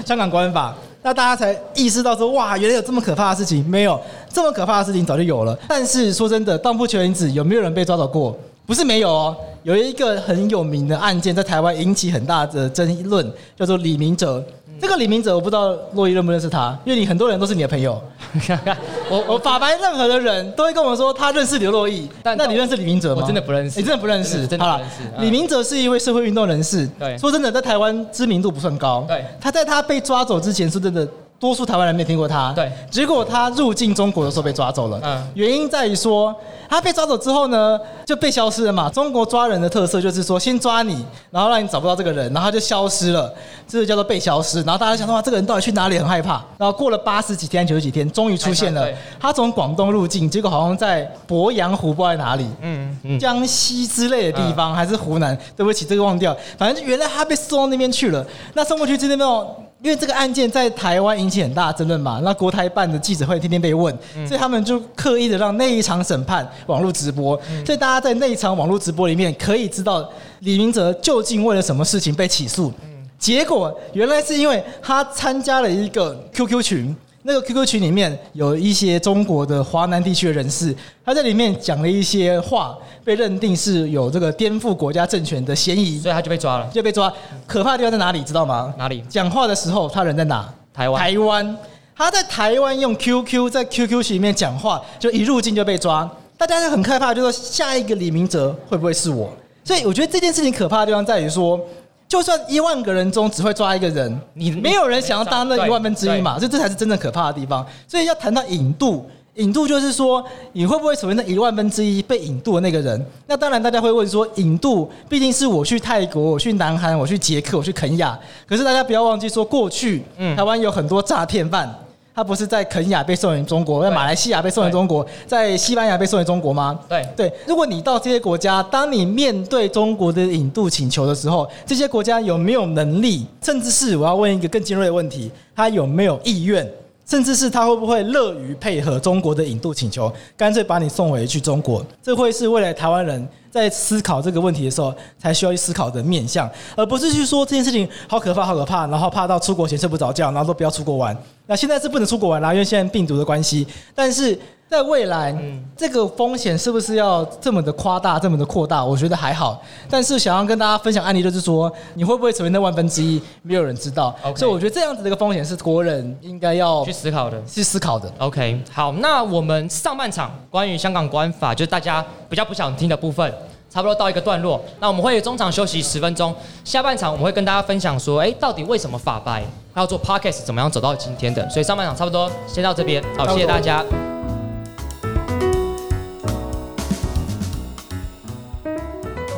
[0.07, 0.75] 香港国安法。
[1.09, 3.65] 那大家才意识到说，哇，原来有这么可怕的事情。
[3.67, 3.99] 没有
[4.31, 5.59] 这么可怕的事情早就有了。
[5.67, 8.37] 但是说真的，当铺求银子有没有人被抓到过？
[8.67, 14.45] 不是没有哦，有一个很有名的案件在台湾引起很大的争论，叫做李明哲。
[14.81, 18.01] 这个李明哲我不知道洛伊认不认识他，因为你很多人都是你的朋友。
[19.11, 23.23] 我我法白任何的人都会跟我说他认识刘洛伊，但那你认识李明哲吗？
[23.23, 25.21] 我真的不认识，你真的不认识，真的不认识。
[25.21, 29.05] 李明哲是一位社会运动人士，对，说真的，在台湾知名度不算高。
[29.09, 31.07] 对，他在他被抓走之前，说真的。
[31.41, 32.71] 多数台湾人没听过他，对。
[32.91, 35.25] 结果他入境中国的时候被抓走了，嗯。
[35.35, 36.35] 原因在于说，
[36.69, 38.91] 他被抓走之后呢，就被消失了嘛。
[38.91, 43.33] 中国抓人的特色就是说，先抓你，然后让你找不到这个人，然后他就消失了，
[43.69, 44.61] 这个叫做被消失。
[44.63, 45.97] 然后大家想说，哇，这个人到底去哪里？
[45.97, 46.45] 很害怕。
[46.57, 48.89] 然后过了八十几天、九十几天，终于出现了。
[49.21, 55.39] 他从广东入境，结果好像在鄱阳湖，不知道在哪里，嗯嗯，江西之类的地方，还是湖南？
[55.57, 56.37] 对不起，这个忘掉。
[56.57, 58.27] 反正原来他被送到那边去了。
[58.55, 59.63] 那送过去之后。
[59.81, 70.09] 因为这个案件在台湾引起很大的争论嘛，那国台办的记者会天天被问，所以他们就刻意的让那一场审判网络直播，所以大家在那一场网络直播里面可以知道
[70.41, 72.73] 李明哲究竟为了什么事情被起诉。
[73.19, 76.97] 结果原来是因为他参加了一个 QQ 群。
[77.29, 87.13] 那个 QQ 群里面有一些中国的华南地区的人士，他在里面讲了一些话，被认定是有这个颠覆国家政权的嫌疑，所以他就被抓了，就被抓。
[87.47, 88.23] 可怕的地方在哪里？
[88.23, 88.73] 知道吗？
[88.79, 89.05] 哪里？
[89.11, 90.49] 讲话的时候他人在哪？
[90.73, 90.99] 台湾。
[90.99, 91.59] 台湾。
[91.95, 96.11] 他在台湾用 QQ 在 QQ 群里面讲话，就一入境就被抓。
[96.39, 99.31] 大家就很害怕，就说下一个李明哲会不会是我？
[99.63, 101.61] 所以我觉得这件事情可怕的地方在于说。
[102.09, 106.39] 就算一万个人中只会抓一个人，你没有人想要当那一万分之一嘛？
[106.39, 107.65] 所以这才是真正可怕的地方。
[107.87, 113.07] 所以要谈到引渡，引渡就是说你会不会成为那一万分之一被引渡的那个人？
[113.27, 118.19] 那当然，大家会问说，引渡毕竟是我去泰国、我去南韩、我去捷克、我去肯亚，
[118.49, 120.03] 可是大家不要忘记说，过去
[120.35, 121.73] 台湾有很多诈骗犯。
[122.19, 126.77] 他不是在肯亚被送回中国，在马来西亚被送回中国，在西班牙被送回中国吗？
[126.89, 127.33] 对对。
[127.47, 136.69] 如果你到这些国家，当你面对中国的引渡请求的时候，这些国家有没有能力，甚至是我要问一个更尖锐的问题，他有没有意愿，
[137.07, 141.87] 甚至是他会不会乐于配合中国的引渡请求，干脆把你送回去中国？
[142.03, 143.29] 这会是未来台湾人。
[143.51, 151.17] 在思考这个问题的时候，才需要去思考的面向，而不是去说这件事情好可怕、好可怕，然后怕到出国前睡不着觉，然后都不要出国玩。
[151.47, 153.67] 那现在是不能出国玩啦，因为现在病毒的关系。
[153.95, 155.35] 但是在未来，
[155.75, 158.85] 这个风险是不是要这么的夸大、这么的扩大？
[158.85, 159.63] 我觉得还好。
[159.89, 163.19] 但是想要跟大家分享案例，就是说你会不会成为那万分之一？
[163.41, 164.15] 没有人知道。
[164.37, 168.13] 所以我觉得这样子的一个风险是国人应该要去思考的，去思考的。
[168.19, 173.33] OK，好，那我们上半场关于香港国安法，就是大家比较不想听的部分。
[173.71, 176.35] 差不多到一个段落，那我们会中场休息十分钟。
[176.65, 181.49] 下半场我们会跟大家分享说，哎，到底为什么法白他要做 Podcast，怎么样走到今天的？
[181.51, 183.85] 所以上半场差不多先到这边，好，谢谢大家。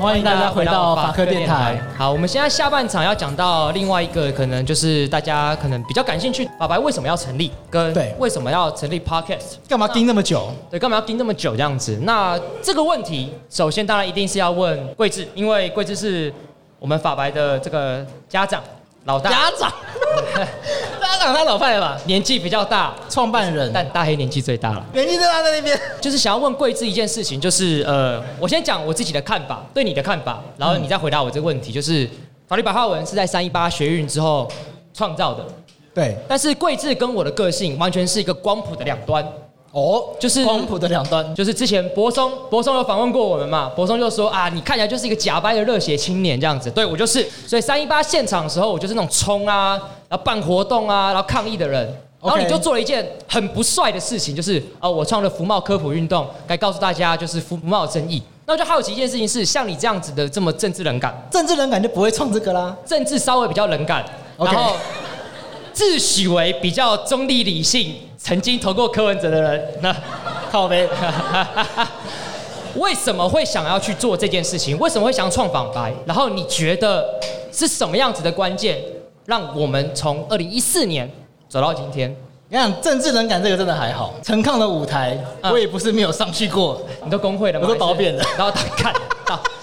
[0.01, 1.79] 欢迎大家回到法科电台。
[1.95, 10.51] 好，我们现在下半场要讲到另外一个可能就是大家可能比较感兴趣，法白为什么要成立，跟对为什么要成立 Podcast，干嘛盯那么久？
[10.71, 11.99] 对，干嘛要盯那么久这样子？
[12.03, 16.33] 那这个问题，首先当然一定是要问贵志，因为贵志是
[16.79, 18.63] 我们法白的这个家长。
[19.11, 19.73] 老大家长，
[21.03, 21.99] 家长他老派了吧？
[22.05, 24.85] 年纪比较大，创办人，但大黑年纪最大了。
[24.92, 31.73] 年纪最大在那边，就是想要问桂智一件事情，就是呃，我先讲我自己的看法，对你的看法，然后你再回答我这个问题。
[31.73, 32.09] 就是
[32.46, 34.49] 法律白话文是在三一八学运之后
[34.94, 35.44] 创造的，
[35.92, 36.16] 对。
[36.29, 39.27] 但是桂智跟我的个性完全是一个光谱的两端。
[39.72, 43.70] 哦，就是光谱的两端，就是之前柏松，柏松有访问过我们嘛？
[43.76, 46.70] 柏松就说啊，你看起来就是一个假掰的热血青年这样子。
[46.70, 51.88] 对，我就是，所以三一八现场的时候，我就是那种冲啊，然后办活动啊，然后抗议的人。
[52.22, 58.22] 然后你就做了一件很不帅的事情，就是啊、呃，我创了福茂科普运动，该告诉大家就是福茂的争议。
[58.44, 62.76] 那我就好奇一件事情是，像你这样子的这么政治冷感，政治冷感就不会创这个啦。
[62.85, 64.04] 政治稍微比较冷感，
[64.37, 64.74] 然后
[65.72, 69.96] 自诩为比较中立理性，曾经投过柯文哲的人，那。
[70.50, 70.85] 靠呗，
[72.74, 74.76] 为什么会想要去做这件事情？
[74.80, 75.92] 为什么会想要创访白？
[76.04, 77.09] 然后你觉得
[77.52, 78.76] 是什么样子的关键，
[79.26, 81.09] 让我们从二零一四年
[81.48, 82.12] 走到今天？
[82.48, 86.83] 你看政治冷感这个真的还好，陈抗的舞台我也不是没有上去过。
[87.04, 87.68] 你都工会的吗？
[87.68, 88.24] 我都导扁的。
[88.37, 88.92] 然后他看，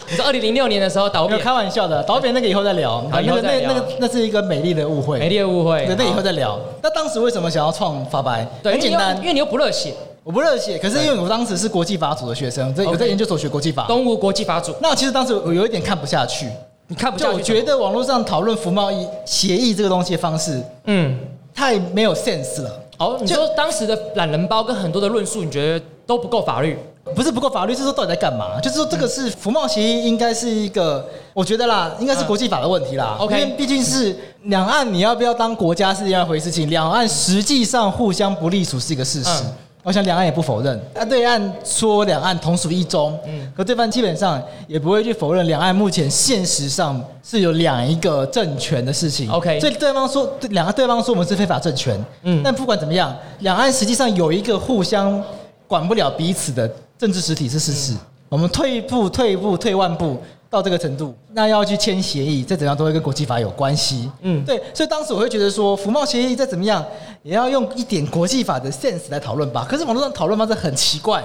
[0.10, 3.04] 你说二零零六年的时候倒扁，开玩笑的，倒扁那个以后再聊。
[3.12, 5.86] 那个那那个那是一个美丽的误会，美丽的误会。
[5.86, 6.60] 对，那以后再聊。
[6.82, 8.48] 那当时为什么想要创法白？
[8.64, 9.94] 对，很简单，因为你又不热血。
[10.24, 14.74] 我不热血，可是因为我当时是国际法组的学生，在我在研究所学国际法，东吴国际法组。
[14.82, 16.50] 那其实当时我有一点看不下去，
[16.88, 17.34] 你看不下去？
[17.34, 21.18] 我觉得网络上讨论服贸易协议这个东西的方式，嗯，
[21.54, 22.80] 太没有 sense 了。
[22.98, 26.78] 哦，你说当时的懒人包跟很多的论述，你觉得都不够法律？
[27.16, 28.60] 不是不够法律，是说到底在干嘛？
[28.60, 33.18] 就是说这个是服贸协议，应该是一个，我觉得啦，应该是国际法的问题啦。
[33.20, 39.44] OK，因为毕竟是两岸，你要不要当国家是另外一回事情，两岸实际上互相不隶属是一个事实。
[39.84, 49.32] 我想两岸也不否认，啊，对岸说两岸同属一中，嗯，可对方基本上也不会去否认两岸目前现实上是有两一个政权的事情。
[49.32, 55.24] OK，所以对方说两个对方说我们是非法政权，嗯，但不管怎么样，两岸实际上有一个互相
[55.70, 57.94] 管不了彼此的政治实体是事实。
[58.30, 60.18] 我们退一步，退一步，退万步。
[60.50, 64.10] 到这个程度，那要去签协议，再怎样都会跟国际法有关系。
[64.22, 66.84] 嗯，对，所以当时我会觉得说，服贸协议再怎么样，
[67.22, 69.68] 也要用一点国际法的 sense 来讨论吧。
[69.70, 71.22] 可是网络上讨论方式很奇怪，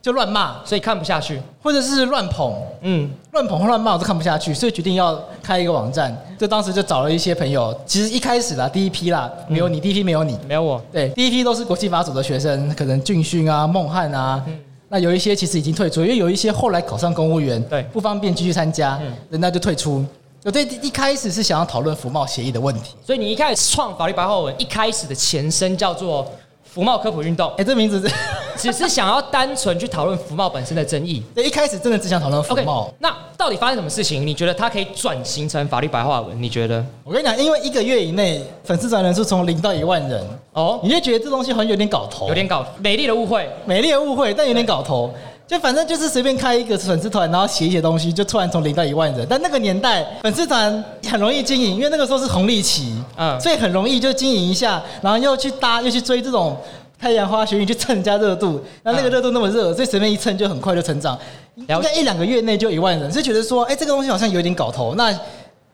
[0.00, 6.16] 就乱骂，所以看不下去，或者是乱捧，嗯，乱捧或乱骂我都看不下去，所以决定要开一个网站。
[6.38, 14.42] 就当时就找了一些朋友，其实一开始啦，第一批啦，没有你，第一批没有你，没有我，对，第一批都是国际法组的学生，可能俊勋啊、孟汉啊。
[14.46, 14.58] 嗯
[14.92, 20.04] 那有一些其实已经退出，因为有一些后来考上公务员，对，不方便继续参加，嗯，人家就退出。
[20.44, 26.30] 我对一开始是想要讨论服贸协议的问题，所以你一开始创法律白话文，一开始的前身叫做。
[26.72, 28.14] 服贸科普运动，哎、欸，这名字是
[28.56, 31.22] 只是想要单纯去讨论服贸本身的争议。
[31.34, 32.86] 对，一开始真的只想讨论服贸。
[32.86, 34.26] Okay, 那到底发生什么事情？
[34.26, 36.42] 你觉得它可以转型成法律白话文？
[36.42, 36.82] 你觉得？
[37.04, 45.12] 我跟你讲，因为一个月以内粉丝转人数从零到一万人，哦，你就觉得这东西好像有点搞头，有点搞美丽的误会，美丽的误会，但有点搞头。
[45.52, 49.26] 就反正就是随便开一个粉丝团，然后写一些东西，就突然从零到一万人。
[49.28, 56.56] 但那个年代粉丝团很容易经营，因为那个时候是红利期，嗯，所以很容易就经营一下，然后又去搭，又去追这种。
[56.98, 61.18] 太阳花学运去蹭人家热度，那那个热度那么热，所以随便一蹭就很快就成长，
[61.56, 65.12] 应该一两个月内就一万人，所以觉得说，哎，这个东西好像有点搞头，那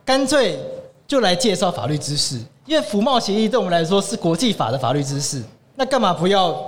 [0.07, 0.59] 干脆
[1.07, 5.43] 就来介绍法律知识，因为服贸协议对我们来说是国际法的法律知识，
[5.75, 6.59] 那干嘛不要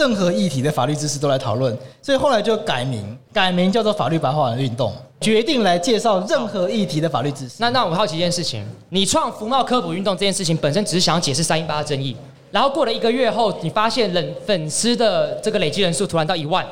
[0.00, 1.76] 任何议题的法律知识都来讨论？
[2.00, 7.56] 所以后来就改名，改名叫做法律白话文运动，决定来介绍任何议题的法律知识。
[7.58, 12.16] 那那我好奇一件事情，你创福茂科普运动这件事情本身只是想要解释三一八的争议。
[12.50, 16.66] 然后过了一个月后，你发现冷粉丝的这个累积人数突然到一万，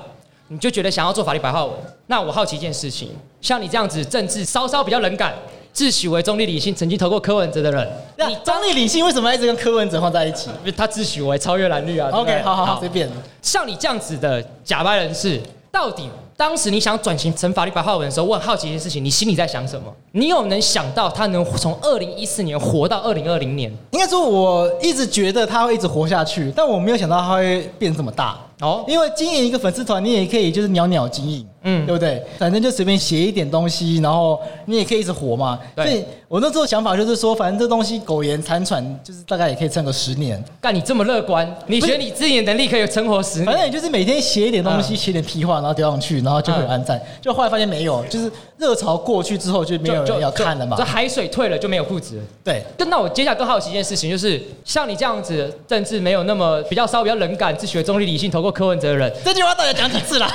[0.48, 1.74] 你就觉得想要做法律白话文。
[2.06, 3.10] 那我好奇一件事情，
[3.42, 5.34] 像你这样子政治稍稍比较冷感，
[5.78, 7.88] 自诩为中立理性，曾经投过柯文哲的人，
[8.28, 10.50] 你中立理性为什么一直跟柯文哲放在一起？
[10.58, 12.10] 因为他自诩为超越蓝绿啊。
[12.12, 13.08] OK，好好好，随便。
[13.40, 16.10] 像你这样子的假掰人士，到底？
[16.38, 19.92] 当时你想转型成法律白话文的时候，我很好奇一件事情，你心里在想什么？
[20.12, 23.68] 你有能想到他能从二零一四年活到二零二零年？
[23.90, 28.38] 应该说，我一直觉得他会一直活下去，但我没有想到他会变这么大。
[28.60, 32.20] 哦，因为经营一个粉丝团，你也可以就是袅袅经营，嗯，对不对？
[32.38, 35.60] 反正就随便写一点东西，然后你也可以一直活嘛。
[35.76, 35.84] 对。
[35.84, 40.42] 所以我那时候想法就是说，反正这东西苟延残喘，就是大概也可以撑个十年。
[40.60, 43.46] 干你这么乐观，你觉得你自己的能力可以撑活十年？
[43.46, 46.98] 反正你就是每天写一点东西，写点屁话，然后丢上去，然然后就会有按赞。
[46.98, 50.76] 嗯、就后来发现没有，就是热潮过去之后就没有人要看了嘛。
[50.76, 52.20] 这海水退了就没有裤子。
[52.44, 52.62] 对。
[52.76, 60.30] 跟那我接下来更好奇一件事情，就是像你这样子政治没有那么比较稍微比较冷感，自学中立理性投过柯文哲的人，这句话到底讲几次了？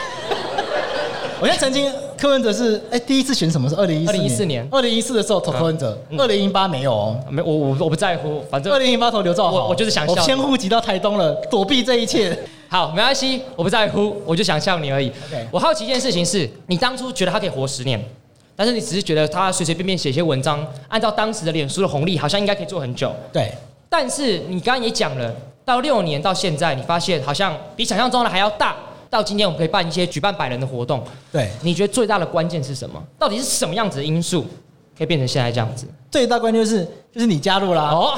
[1.43, 4.15] 我现在曾经柯文哲是哎第一次选什么是二零一四年？
[4.15, 12.33] 二零一四年，二零一四的时候投柯文哲，二零一八没有哦，没我我我不在乎，反正二零一八投刘兆豪，我我就是想笑，我先户籍到台东了，躲避这一切。
[12.69, 15.11] 好，没关系，我不在乎，我就想笑你而已。
[15.51, 18.01] 我好奇一件事情是，你当初觉得他可以活十年，
[18.55, 23.13] 但是你只是觉得他随随便便写一些文章，按照当时的脸书的红利，好像应该可以做很久。
[23.33, 23.51] 对，
[23.89, 25.35] 但是你刚刚也讲了，
[25.65, 28.77] 到六年到现在，你发现好像比想象中的还要大。
[29.13, 31.03] 到今天我们可以办一些举办百人的活动。
[31.31, 33.01] 对，你觉得最大的关键是什么？
[33.19, 34.45] 到底是什么样子的因素
[34.97, 35.85] 可以变成现在这样子？
[36.09, 36.83] 最大关键就是
[37.13, 38.13] 就是你加入啦哦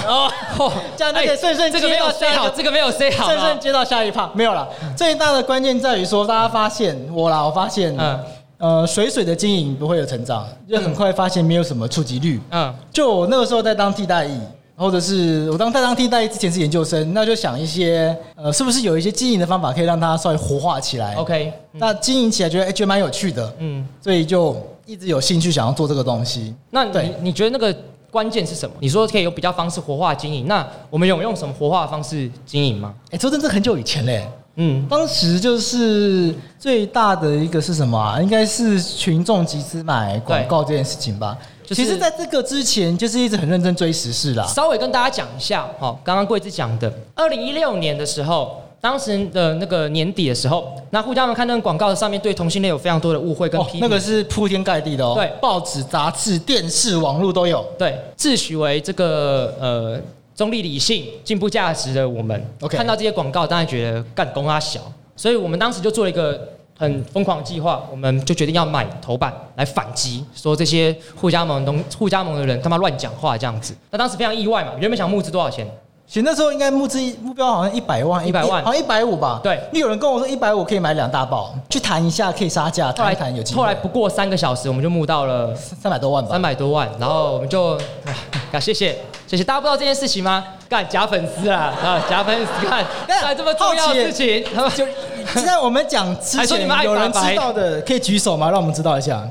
[0.57, 4.67] 哦， 这样就可以顺顺、欸、这个没有 say 好，这个没有 say 好，顺顺接到下一趴没有了。
[4.95, 8.23] 最大的关键在于说，大家发现我啦，我发现，嗯
[8.57, 12.39] 呃，水水的经营不会有成长，就很快发现没有什么触及率。
[12.51, 14.39] 嗯，就我那个时候在当替代役，
[14.75, 24.55] 或者是我当在当替代之前是研究生，那就想一些呃，是不是有一些经营的方法可以让它稍微活化起来？OK，那经营起来觉得哎，觉得蛮有趣的，嗯，所以就
[24.85, 26.53] 一直有兴趣想要做这个东西。
[26.69, 27.75] 那你对你觉得那个？
[28.11, 28.73] 关键是什么？
[28.79, 32.93] 你说可以有比较方式活化经营，那我们有用什么活化的方式经营吗？
[33.11, 38.21] 哎，说真的，很久以前嘞，嗯，当时就是最大的一个是什么啊？
[38.21, 41.37] 应该是群众集资买广告这件事情吧。
[41.65, 44.45] 就是、其实，在这个之前，就是一直很认真追时事啦。
[44.45, 48.61] 稍微跟大家讲一下，好，刚刚贵子讲的，二零一六年的时候。
[48.81, 55.13] 当时的那个年底的时候，那互家们看那个广告上面对同性恋有非常多的误会跟批评，那个是铺天盖地的哦。
[55.15, 57.65] 对，报纸、杂志、电视、网络都有。
[57.79, 59.99] 对，自诩为这个呃
[60.35, 62.39] 中立理性、进步价值的我们
[62.69, 64.79] 看到这些广告，当然觉得干公阿小，
[65.15, 66.47] 所以我们当时就做了一个
[66.77, 73.75] 很疯狂的计划，我们就决定要买头版来反击，说这些互加盟东互加盟的人他妈乱讲话这样子。
[73.91, 75.65] 那当时非常意外嘛，原本想募资多少钱？
[76.07, 79.39] 其实那时候应该募资目标好像一百万，一百万，好像一百五吧。
[79.43, 83.57] 对，因为有人跟我说一百五可以买两大包，去谈一下可以杀价，谈一谈有机会。
[83.57, 86.29] 后来不过三个小时，我们就募到了三百多万吧。
[86.31, 87.71] 三百多万，然后我们就
[88.53, 88.95] 啊，谢谢
[89.27, 90.45] 谢谢大家，不知道这件事情吗？
[90.69, 94.43] 干假粉丝啊啊，假粉丝干 干这么重要的事情，
[94.75, 94.85] 就
[95.33, 98.49] 现在我们讲之前有人知道的可以举手吗？
[98.51, 99.27] 让我们知道一下。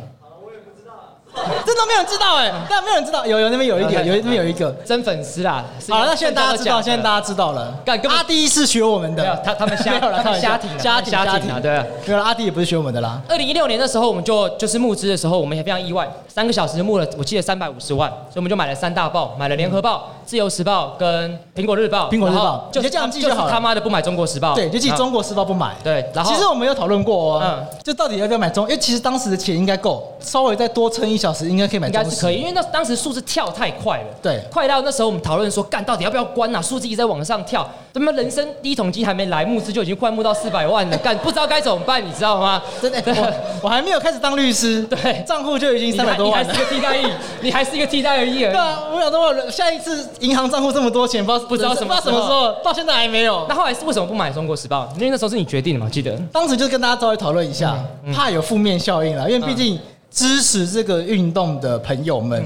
[1.66, 5.64] 这都没有人知道哎，但没有人知道，有有那边有一点， 有那边有一个真粉丝啦。
[5.89, 7.74] 好了，那现在大家知道，现在大家知道了。
[8.09, 11.72] 阿弟是学我们的，他他们瞎， 他们瞎挺瞎挺瞎挺啊，对。
[12.07, 13.20] 没有了，阿弟也不是学我们的啦。
[13.28, 22.09] 二零一六年的时候，我们就就是募资的时候，我们也非常意外，三个小时就募了，我记得三百五十万，所以我们就买了三大报，买了联合报、自由时报跟苹果日报。
[22.11, 23.51] 苹果日报就这样记就好了。
[23.51, 25.75] 他妈的不买中国时报，对，就记中国时报不买。
[25.83, 28.64] 对，然后其实我们有讨论过哦，就到底要不要买中？
[28.64, 31.91] 因为其实当时的钱应该够，稍微再多撑一小时，应该可以买。
[32.05, 36.61] 是可以，因为那当时数字跳太快了，对，快到那时候我们讨论说，干到底要不要关啊？
[36.61, 42.62] 数字一直在往上跳，怎么人生第一桶金还没来，募资就已经快募到四百万了，干不知道该怎么办，你知道吗？
[42.83, 47.07] 真的， 我我还没有开始当律师，对，账户就已经三百多万了，你还是个替代役，
[47.43, 48.39] 你还是一个替代役而已。
[48.41, 53.47] 对啊，我想说，下一次银行账户这么多钱，不知道不知道什么什么时候，到现在还没有。
[53.49, 54.89] 那后来是为什么不买中国时报？
[54.97, 56.17] 因为那时候是你决定的嘛，记得。
[56.33, 57.79] 当时就跟大家稍微讨论一下，
[58.15, 59.79] 怕有负面效应了，因为毕竟
[60.11, 62.45] 支持这个运动的朋友们。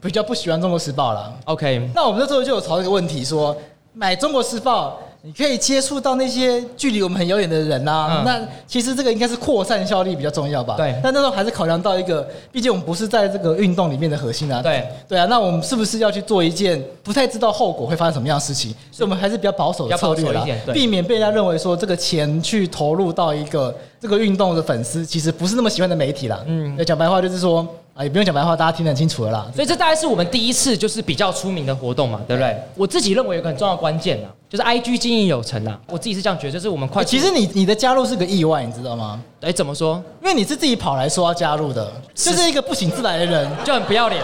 [0.00, 1.32] 比较不喜欢《中国时报》了。
[1.46, 3.56] OK，那我们那时候就有讨论一个问题，说
[3.94, 4.90] 买《中国时报》，
[5.26, 8.18] 你可以接触到那些距离我们很遥远的人啊。
[8.18, 10.74] 嗯、那其实这个应该是扩散效力比较重要吧？
[10.76, 10.94] 对。
[11.02, 14.60] 但那时候还是考量到一个，毕竟我们不是在这个运动里面的核心啊。
[14.60, 14.86] 对。
[15.08, 18.74] 对啊，那我们是不是要去做一件不太知道后果会发生什么样的事情？
[18.92, 20.44] 所以我们还是比较保守的策略啦，
[20.74, 26.44] 避免被人家认为说这个钱去投入到一个这个运动的粉丝其实不是那么喜欢的媒体啦。
[26.46, 26.74] 嗯。
[26.76, 27.66] 那讲白话就是说。
[27.94, 29.46] 啊，也不用讲白话，大家听得很清楚了啦。
[29.54, 32.56] 所以这大概是我们第一次就是比较出名的活动嘛，对不对？
[32.74, 35.78] 我自己认为有个很重要的关键啊，就是 IG 经营有成啊。
[35.86, 37.04] 我自己是这样觉得，就是我们快。
[37.04, 39.22] 其实你你的加入是个意外，你知道吗？
[39.40, 40.02] 哎，怎么说？
[40.20, 44.20] 因为你是自己跑来说要加入的，就是一个不请自来的人，就很不要脸。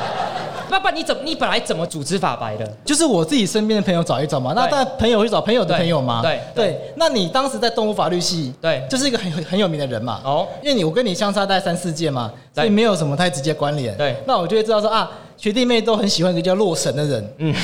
[0.70, 2.66] 那不然你怎么你本来怎么组织法白的？
[2.84, 4.52] 就是我自己身边的朋友找一找嘛。
[4.54, 6.22] 那但朋友会找朋友的朋友嘛。
[6.22, 6.80] 对对。
[6.96, 10.20] 那你当时在动物法律系，对，就是一个很很很有名的人嘛。
[10.24, 10.46] 哦。
[10.62, 13.96] 因为你我跟你相差大概三四届嘛，所以没有什么太直接关联。
[13.96, 14.16] 对。
[14.26, 15.10] 那我就会知道说啊。
[15.40, 17.54] 学弟妹都很喜欢一个叫洛神的人，嗯，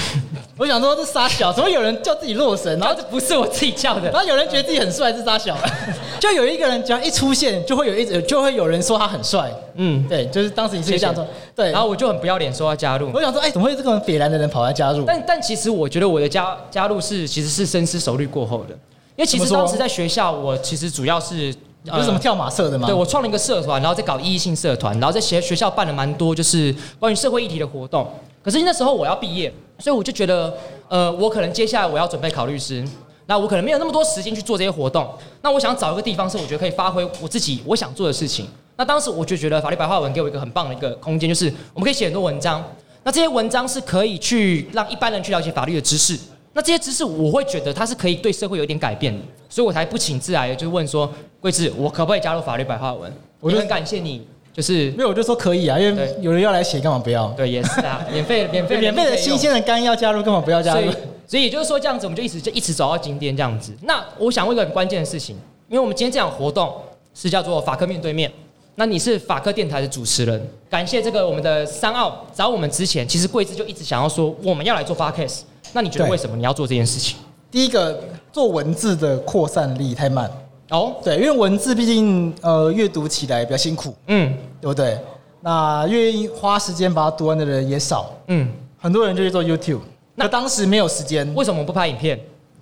[0.57, 2.79] 我想说这傻小，怎么有人叫自己洛神？
[2.79, 5.55] 然后这不是我自己叫的，然后有人觉得自己很帅，是傻小，
[6.19, 15.05] 就有一个人只要一出现，就会有一就会有人说他很帅，嗯，对，就是当时你是这样说，对，然后我就很不要脸说要加入，我想说，哎，怎么会这种北蓝的人跑来加入？
[15.07, 18.71] 但但其实我觉得我的加加入是其实是深思熟虑过后的，
[19.17, 21.55] 因为其实当时在学校，我其实主要是。
[21.87, 22.87] 有什么跳马社的吗？
[22.87, 28.09] 对，我创了一个社团，然后再搞异议性社团，然后在学学校办了蛮多就是关于社会议题的活动。
[28.43, 30.53] 可是那时候我要毕业，所以我就觉得，
[30.89, 32.85] 呃，我可能接下来我要准备考律师，
[33.27, 35.09] 那我可能没有那么多时间去做这些活动。
[35.43, 38.47] 那我想找一个地方是我觉得可以发挥我自己我想做的事情。
[38.77, 42.65] 那当时我就觉得法律白话文给我一个很棒的一个空间，就是我们可以写很多文章。
[43.03, 46.19] 那这些文章是可以去让一般人去了解法律的知识。
[46.57, 53.13] 那这些知识我会觉得它是可以对社会有一点改变的，所以我才不请自来的就问说，贵志，我可不可以加入法律白话文？
[53.41, 57.29] 我就很感谢你，就是没有，我就说可以啊，因为有人要来写，干嘛不要？
[57.33, 60.91] 对，也是啊，免费免费免费的新鲜的肝要加入，干嘛不要加入？
[61.27, 63.75] 所以也就是说这样子，我们就一直就一直走到今天这样子。
[63.83, 65.37] 那我想问一个很关键的事情，
[65.69, 66.75] 因为我们今天这场活动
[67.15, 68.33] 是叫做法科面对面，
[68.77, 75.41] 那你是法科电台的主持人，感谢这个我们的三奥找我们之前，其实贵志就一直想要说我们要来做 Podcast。
[75.73, 77.17] 那你觉得为什么你要做这件事情？
[77.51, 77.99] 第一个，
[78.33, 80.31] 做文字的扩散力太慢
[80.71, 84.99] 哦，对，因为文字毕竟呃阅读起来比较辛苦，嗯，对不对？
[85.41, 89.81] 那愿意花时间把它读完的人也少，嗯，很多人就去做 YouTube，
[90.17, 92.19] 那当时没有时间，为什么不拍影片？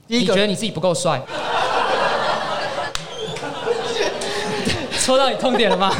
[0.06, 1.20] 第一个，你觉得你自己不够帅？
[5.00, 5.90] 戳到你痛点了吗？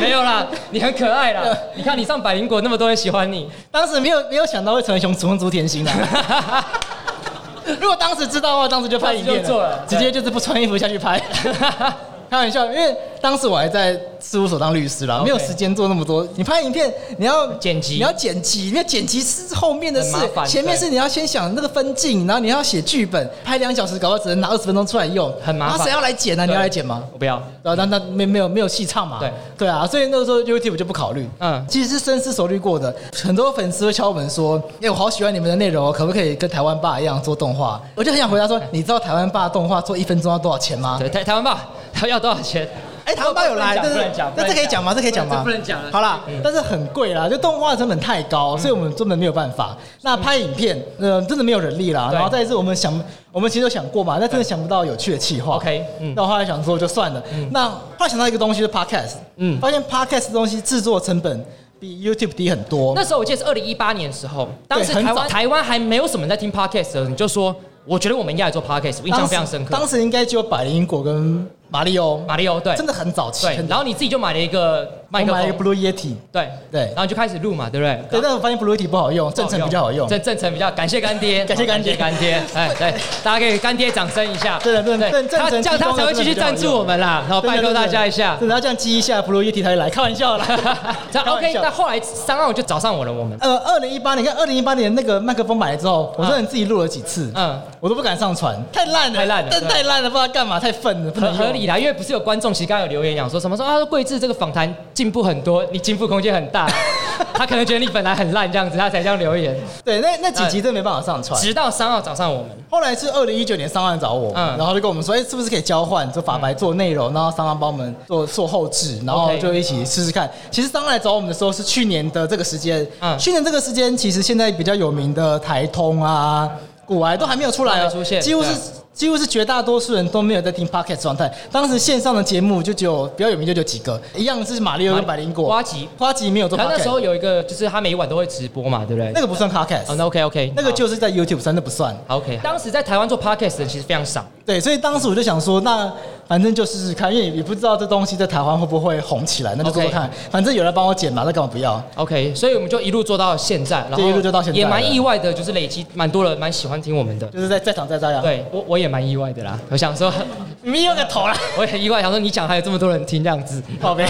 [0.00, 1.42] 没有啦，你很可爱啦。
[1.74, 3.50] 你看你上百灵果，那么多人喜欢你。
[3.70, 5.90] 当时没有没有想到会成为熊熊族甜心的。
[7.80, 11.20] 如果当时知道的话，当时就拍影片了，直接就是不穿衣服下去拍。
[12.32, 16.26] 开玩笑，因为当时我还在事务所当律师啦.没有时间做那么多。
[16.34, 20.16] 你拍影片，你要剪辑，你要剪辑，因为剪辑是后面的事，
[20.46, 25.86] 前面是你要先想那个分镜，然后你要写剧本，拍两小时，搞到只能拿二十分钟出来用，很麻烦。
[25.86, 26.46] 谁要来剪呢？
[26.46, 27.04] 你要来剪吗？
[27.12, 27.38] 我不要。
[27.62, 29.18] 那那没没有没有戏唱嘛？
[29.20, 31.28] 对对啊，所以那个时候 YouTube 就不考虑。
[31.38, 32.94] 嗯，其实是深思熟虑过的。
[33.22, 41.68] 很多粉丝会敲门说：“哎，我好喜欢你们的内容，可不可以跟台湾爸一样做动画？”我就很想回答说：“你知道台湾爸动画做一分钟要多少钱吗？”对，台台湾爸。
[41.94, 42.68] 他要多少钱？
[43.04, 43.98] 哎，台湾爸有来，但是
[44.36, 44.94] 但这可以讲吗？
[44.94, 45.42] 这可以讲吗？
[45.42, 45.80] 不能讲。
[45.90, 49.76] 好啦，但是很贵啦，就动画成本太高，所以我们根本没有办法。
[50.02, 52.10] 那拍影片，呃，真的没有人力啦。
[52.12, 52.96] 然后再一次，我们想，
[53.32, 55.56] 我们其实都想过嘛，但真的想不到有趣的企划。
[55.56, 56.14] OK，嗯。
[56.14, 57.20] 那后来想说，就算了。
[57.50, 59.14] 那后来想到一个东西，是 Podcast。
[59.34, 59.58] 嗯。
[59.60, 61.44] 发现 Podcast 的东西制作成本
[61.80, 62.92] 比 YouTube 低很多。
[62.94, 67.52] 那时候我记得是二零一八年的时候，当时台湾台湾还没有什么人在听 Podcast 的时候，你就说，
[67.84, 69.74] 我觉得我们应该来做 Podcast，我印象非常深刻。
[69.74, 71.44] 当时应该只有百灵果跟。
[71.72, 73.46] 马里欧，马里欧，对，真的很早期。
[73.46, 76.46] 对，然后你自己就买了一个麦克风，买了一个 Blue Yeti，对。
[76.70, 77.94] 对，然后就开始录嘛，对不对？
[78.10, 80.06] 对，但是我发现 Blue Yeti 不好用，正成比较好用。
[80.06, 82.94] 正正成比较，感谢干爹， 感谢干爹，干爹， 哎，对，
[83.24, 84.58] 大家可以干爹掌声一下。
[84.62, 88.36] 对对对，他这样他才会继续赞助我们啦，然后拜托大家一下。
[88.42, 90.46] 然后这样激一下 Blue Yeti 他就来，开玩笑啦。
[91.10, 93.38] 这样 OK，那后来三号就找上我了，我们。
[93.40, 102.38] 呃，二零一八年，看二零一八年那个麦克风买了之后，我说你自己录了几次，嗯，我都不敢上传，太烂了，太烂了，太烂了，不知道干嘛，太粪了，不能合理啦，因为不是有观。
[102.42, 106.68] 仲奇刚有留言讲说什么说啊，桂智这个访谈进步很多，你进步空间很大。
[107.34, 109.56] 他可能觉得你本来很烂这样子，他才这样留言。
[109.84, 111.40] 对，那那几集真没办法上传。
[111.40, 120.28] 直到三号找上我们，后来是二零一九年三号找我，嗯，然后就跟我们说，哎，是不是可以交换，就法白做内容，然后三号帮我们做做后制，然后就一起试试看。
[120.50, 126.50] 其实三号来找我们的时候是去年的这个时间，嗯，去年这个时间其实现在比较有名的台通啊、
[126.84, 128.50] 古癌都还没有出来，出现，几乎是。
[128.92, 131.32] 几乎是绝大多数人都没有在听 Podcast 状态。
[131.50, 135.48] 当时线上的节目就只有比较有名，就就几个，一样是马里奥跟百灵果。
[135.48, 136.58] 花吉，花吉没有做。
[136.58, 139.10] 他那时候有一个，就是他每一晚都会直播嘛，对不对？
[139.14, 139.90] 那个不算 Podcast。
[139.90, 141.96] 哦，那 OK OK，那个就是在 YouTube 上，那不算。
[142.08, 142.38] OK。
[142.42, 144.24] 当时在台湾做 Podcast 的人其实非常少。
[144.44, 145.90] 对，所以当时我就想说，那
[146.26, 150.10] 反正就试试看，因为也不知道这东西在台湾会不会红起来，那就做做看。
[150.30, 152.34] 反正有人帮我剪嘛，那干嘛不要？OK。
[152.34, 158.20] 所以我们就一路做到现在，然后一路做到现在，也蛮意外的，就是累积蛮多人蛮喜欢听我们的，就是在在场在这样。
[158.20, 159.58] 对，我我也蛮意外的啦。
[159.70, 160.12] 我想说，
[160.62, 161.34] 你有个头啦！
[161.56, 164.06] 我也很意外，想说你讲还有这么多人听这样子，好呗。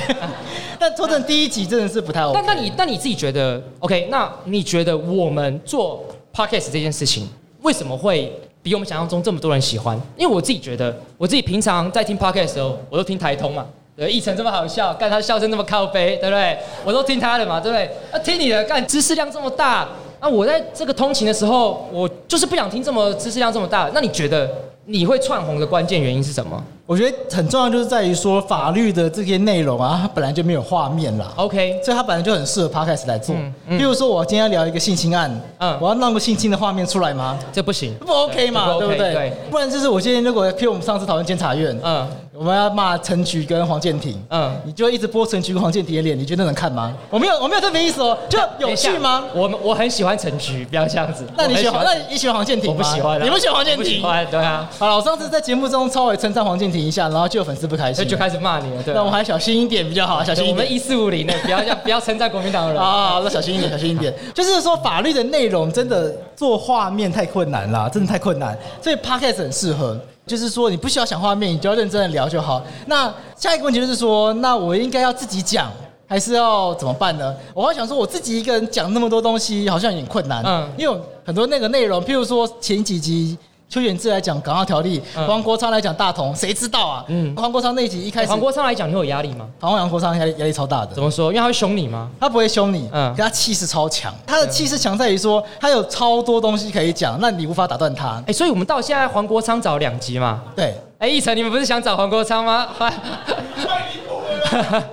[0.78, 2.32] 但做成第一集真的是不太 OK。
[2.34, 4.08] 但那你那你自己觉得 OK？
[4.10, 6.04] 那你觉得我们做
[6.34, 7.28] Podcast 这件事情
[7.60, 9.96] 为什么会比我们想象中这么多人喜欢？
[10.16, 13.64] 因为我自己觉得，我自己平常在听 Podcast 的时候，我都听台通嘛，
[13.96, 16.58] 对，一成这么好笑，干他笑声那么靠背，对不对？
[16.84, 17.84] 我都听他的嘛，对不对？
[18.10, 19.88] 啊听你的，干知识量这么大，
[20.22, 23.90] 那我在这个通勤的时候，我就是不想听这么知识量这么大。
[23.92, 24.48] 那你觉得？
[24.84, 26.60] 你会窜红的关键原因是什么？
[26.92, 31.32] 我觉得很重要，就是在于说法律的这些内容啊，它本来就没有画面啦。
[31.36, 33.34] OK，所以它本来就很适合 Podcast 来做。
[33.66, 37.38] 嗯，比如说我今天要聊一个性侵案，嗯，我要弄个性侵的画面出来吗？
[37.50, 39.14] 这不行，不 OK 嘛，对不对？
[39.14, 46.92] 对，不然就是我今天如果，譬如我们上次讨论监察院，嗯，我们要骂陈菊跟黄建庭，嗯，你就一直播陈菊跟黄建庭的脸，你觉得能看吗？
[47.08, 49.24] 我没有，我没有特别意思哦，就有趣吗？
[49.34, 51.24] 我我很喜欢陈菊，不要这样子。
[51.38, 51.82] 那你喜欢？
[51.82, 52.76] 那你喜欢黄建庭吗？
[52.76, 53.84] 我不喜欢，你不喜欢黄建庭？
[53.84, 54.68] 喜欢，对啊。
[54.78, 56.81] 好了，我上次在节目中超会称赞黄建庭。
[56.82, 58.82] 你一下，然后就有粉丝不开心，就开始骂你了。
[58.82, 60.56] 对，那我还小心一点比较好，小心一点。
[60.56, 64.12] 我们一四五零的，不要不要称赞国民党的人 啊，那小心一点，小心一点。
[64.34, 69.96] 就是说法律的内容真的做画面太困难了，真的太困难，所以 Podcast 很适合。
[70.26, 72.62] 就是说你不需要想画面，你就要认真的聊就好。
[72.86, 75.70] 那下一个问题就是说，那我应该要自己讲，
[76.06, 77.34] 还是要怎么办呢？
[77.54, 80.42] 我还想说，我自己一个人讲那么多东西，好像有点困难。
[80.44, 83.38] 嗯，因为有很多那个内容，譬如说前几集。
[83.72, 87.02] 邱显志来讲《港澳条例》，黄国昌来讲大同，谁知道啊？
[87.08, 89.48] 嗯，黄国昌那一集一开始，黄国昌来讲，你会有压力吗？
[89.58, 90.88] 好像黄国昌压力压力超大的。
[90.94, 91.32] 怎么说？
[91.32, 92.10] 因为他会凶你吗？
[92.20, 94.12] 他不会凶你，嗯，可他气势超强。
[94.26, 98.08] 他的气势强在于说，他有超多东西可以讲，那你无法打断他。
[98.08, 100.42] 哎、欸，所以我们到现在黄国昌找两集嘛？
[100.54, 100.78] 对。
[100.98, 102.68] 哎、欸，奕成，你们不是想找黄国昌吗？
[102.76, 104.20] 快离谱
[104.68, 104.84] 了！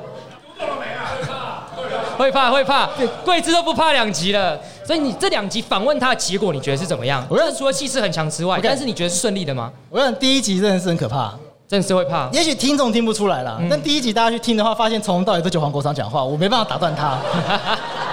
[2.17, 2.89] 会怕会怕，
[3.25, 4.57] 桂枝都不怕两集了，
[4.89, 7.23] 所以你这两集访问他的结果，你觉得是怎么样？
[7.29, 9.71] 我认为除了气势很强之外，但是你觉得是顺利的吗？
[9.87, 11.31] 我认为第一集真的是很可怕，
[11.67, 12.27] 真的是会怕。
[12.33, 17.19] 也许听众听不出来了，但第一集大家去听的话，发现从头到尾都九黄国昌讲话，我没办法打断他。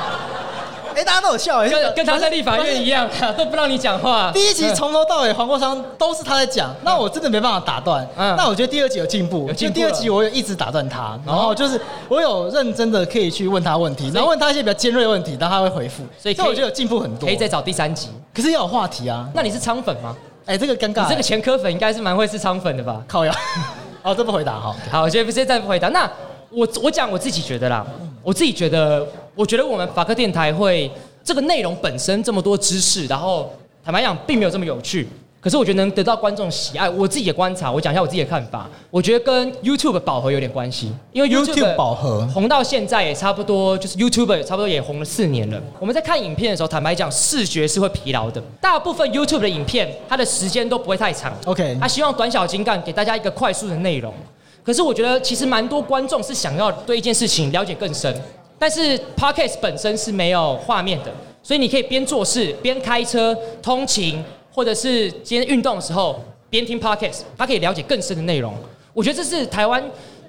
[0.96, 4.30] 哎，大家都有笑，跟跟他在立法院一样，都 不让你讲话。
[4.32, 8.02] 第一集从头到尾，黄国昌都是他在讲，那我真的没办法打断。
[8.16, 11.78] 嗯，那我觉得第二集有进步，就第二集我有一直打断他，然后就是
[12.08, 17.26] 我有认真的可以去问他问题，然后问他一些比较尖锐的问题，然后他会回复，所以我觉得有进步很多。
[17.28, 19.28] 可以再找第三集，可是要有话题啊。
[19.34, 20.16] 那你是仓粉吗？
[20.46, 21.02] 哎，这个尴尬。
[21.02, 23.02] 你这个前科粉应该是蛮会吃仓粉的吧？
[23.06, 23.32] 靠腰。
[24.02, 24.74] 哦，这不回答哈。
[24.90, 25.88] 好，我觉得不是再不回答。
[25.88, 26.10] 那
[26.48, 27.84] 我我讲我自己觉得啦，
[28.22, 29.06] 我自己觉得，
[29.36, 30.90] 我觉得我们法科电台会。
[31.26, 33.52] 这个内容本身这么多知识，然后
[33.84, 35.08] 坦白讲并没有这么有趣，
[35.40, 36.88] 可是我觉得能得到观众喜爱。
[36.88, 45.60] 我自己的观察，我讲一下我自己的看法，我觉得跟 YouTube 饱和有点关系，因为 YouTube 饱和红到现在也差不多，就是 YouTube 也差不多也红了四年了。
[45.80, 48.40] 我们在看影片的时候，坦白讲视觉是会疲劳的。
[48.60, 54.14] 大部分 YouTube 的影片它的时间都不会太长，OK，他希望短小精干，给大家一个快速的内容。
[54.62, 58.14] 可是我觉得其实蛮多观众是想要对一件事情了解更深。
[58.58, 68.54] 但是 Podcast 本身是没有画面的，所以你可以边做事边开车通勤，或者是今天运动的时候边听 Podcast，它可以了解更深的内容。
[68.94, 69.82] 我觉得这是台湾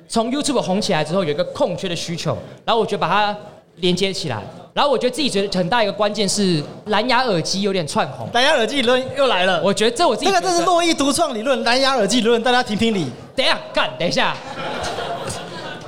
[0.09, 3.35] 从 YouTube 红起来之后有一个空缺的需求，然后我觉得把它
[3.75, 4.41] 连接起来，
[4.73, 9.61] 然后我觉得自己觉得很大一个关键是蓝牙耳机有点窜红，蓝牙耳机理论又来了。
[9.63, 13.05] 我觉得这我自己这个这是洛伊独创理论，蓝牙耳机理论，大家评评理。
[13.35, 14.35] 等一下，干，等一下。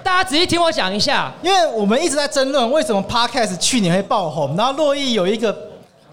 [0.09, 5.55] 大家仔细听我讲一下，因为我们一直在争论为什么 Podcast 去年会爆红，然后洛伊有一个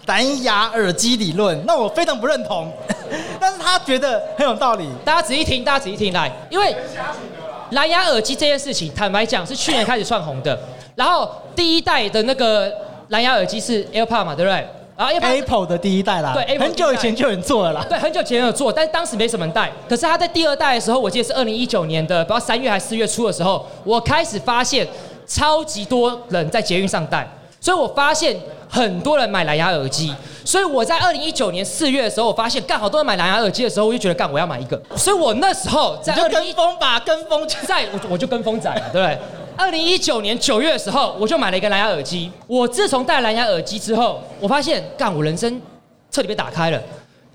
[0.05, 2.71] 蓝牙耳机理论，那我非常不认同，
[3.41, 4.87] 但是他觉得很有道理。
[5.03, 6.75] 大家仔细听，大家仔细听来，因为
[7.71, 10.55] 蓝牙耳机这件事情，坦白讲是去年开始算红的，
[10.93, 12.71] 然后第一代的那个
[13.07, 14.67] 蓝牙耳机是 AirPod 嘛，对不对？
[14.97, 17.85] 啊，Apple 的第一代啦，对，很久以前就有人做了啦。
[17.87, 19.71] 对，很久以前有做，但是当时没什么人带。
[19.87, 24.87] 可是他在第二代的时候，我记得是二零一九年的，不知道三月还是四月初的时候，我开始发现
[25.27, 27.29] 超级多人在捷运上带，
[27.61, 28.35] 所以我发现
[28.67, 30.11] 很多人买蓝牙耳机。
[30.43, 34.81] 所以我在二零一九年四月的时候，我发现干好多人买蓝牙耳机的时候，我就觉得干我要买一个。
[34.95, 39.19] 所以我那时候在就跟风吧，跟风在，我我就跟风仔了，对不对？
[39.57, 42.31] 二零一九年九月的时候，我就买了一个蓝牙耳机。
[42.45, 45.59] 我自从戴蓝牙耳机之后，我发现，干，我人生
[46.11, 46.79] 彻底被打开了。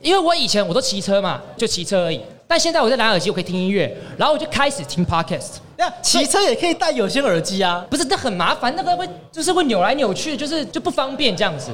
[0.00, 2.20] 因为我以前我都骑车嘛，就骑车而已。
[2.46, 5.56] 但现在我在蓝牙耳机，我可以听音乐，然后我就开始听 podcast。
[5.76, 7.84] 那骑车也可以戴有线耳机啊？
[7.90, 11.70] 不是，那很麻烦，那个会就是会扭来扭去，就是就不方便这样子。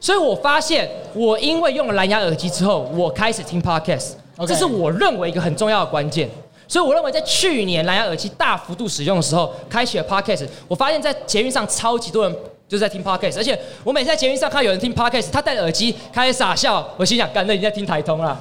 [0.00, 4.12] 所以我发现，我因为用了蓝牙耳机之后，我开始听 podcast。
[4.46, 6.26] 这是我认为一个很重要的关键。
[6.70, 10.46] 所以我认为，在去年蓝牙耳机大幅度使用的时候，开启了 Podcast。
[10.68, 12.32] 我发现，在捷运上超级多人
[12.68, 18.38] 就是在听 Podcast，而且我每次在捷运上看到有人听 Podcast，他戴着耳机开始傻笑，我心想，干，那你在听台通啦。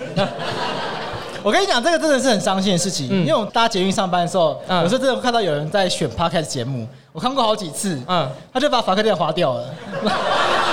[1.42, 9.74] 我跟你讲，这个真的是很伤心的事情，嗯、因为我搭捷运上班的时候，嗯、有时候真的会看到有人在选 Podcast 节目，我看过好几次，嗯，他就把法克店划掉了，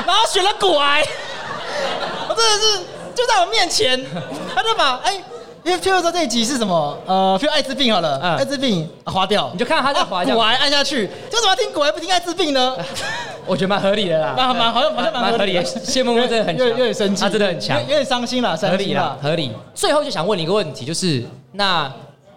[0.06, 1.02] 然后选了股癌，
[2.28, 2.78] 我真的是
[3.14, 4.04] 就在我面前，
[4.54, 5.12] 他就把哎。
[5.14, 5.24] 欸
[5.66, 6.96] 因为譬如说这一集是什么？
[7.06, 12.76] 呃，譬如艾滋病好了，嗯、艾滋病划掉，你就看他在划掉，股癌按下去，为什么要听股癌不听艾滋病呢？
[13.44, 15.64] 我觉得蛮合理的啦，蛮蛮好像蛮蛮合，理的。
[15.64, 19.50] 谢孟恭真的很强，有点生气，他真的很强，有点伤心了，合理了，合理。
[19.74, 21.92] 最后就想问你一个问题，就是那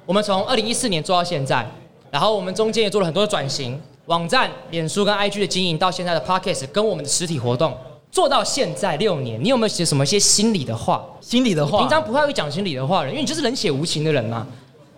[0.08, 1.64] 我们从二零一四年做到现在，
[2.10, 7.78] 然后我们中间也做了很多的转型，网站、脸书跟 IG 的经营，到现在的 Podcast 跟我们的实体活动。
[8.12, 11.04] 做到现在六年，你有没有写什么一些心里的话？
[11.22, 14.46] 心里的话，平常不太会讲心里的话的，因为你就是冷血无情的人嘛。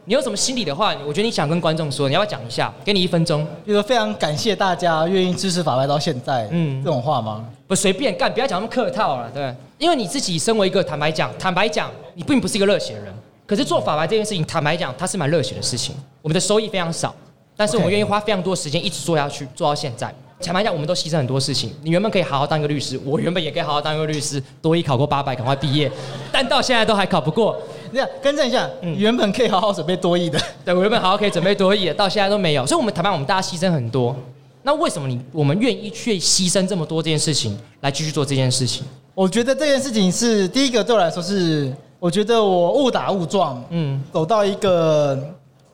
[0.05, 0.95] 你有什么心里的话？
[1.05, 2.73] 我觉得你想跟观众说，你要不要讲一下？
[2.83, 3.45] 给你一分钟。
[3.67, 7.45] 就是说非常感谢大家愿意支持法白到现在，嗯，这种话吗？
[7.67, 9.53] 不随便干，不要讲那么客套了，对。
[9.77, 13.13] 因为你自己身为一个坦白讲，坦白讲，你并不是一个热血的人。
[13.45, 15.95] 可是做法白这件事情，坦白讲，它是蛮热血的事情。
[16.21, 17.13] 我们的收益非常少，
[17.55, 20.13] 但是我们愿意花非常多时间一直做下去，做到现在。
[20.41, 21.71] 坦白讲，我们都牺牲很多事情。
[21.83, 25.89] 你原本可以好好当一个律师，我原本也可以好好当一个律师，多一考过八百，赶快毕业，
[26.31, 27.57] 但到现在都还考不过。
[27.93, 32.65] 这样更正一下，嗯，原本可以好好准备多一的， 对，我原本好好可以准备多一的，到现在都没有。
[32.65, 34.15] 所以，我们坦白，我们大家牺牲很多。
[34.63, 38.85] 那为什么你我们愿意去牺牲这么多这件事情，来继续做这件事情？
[39.13, 45.19] 我觉得这件事情是第一个对我来说是，我觉得我误打误撞，嗯，走到一个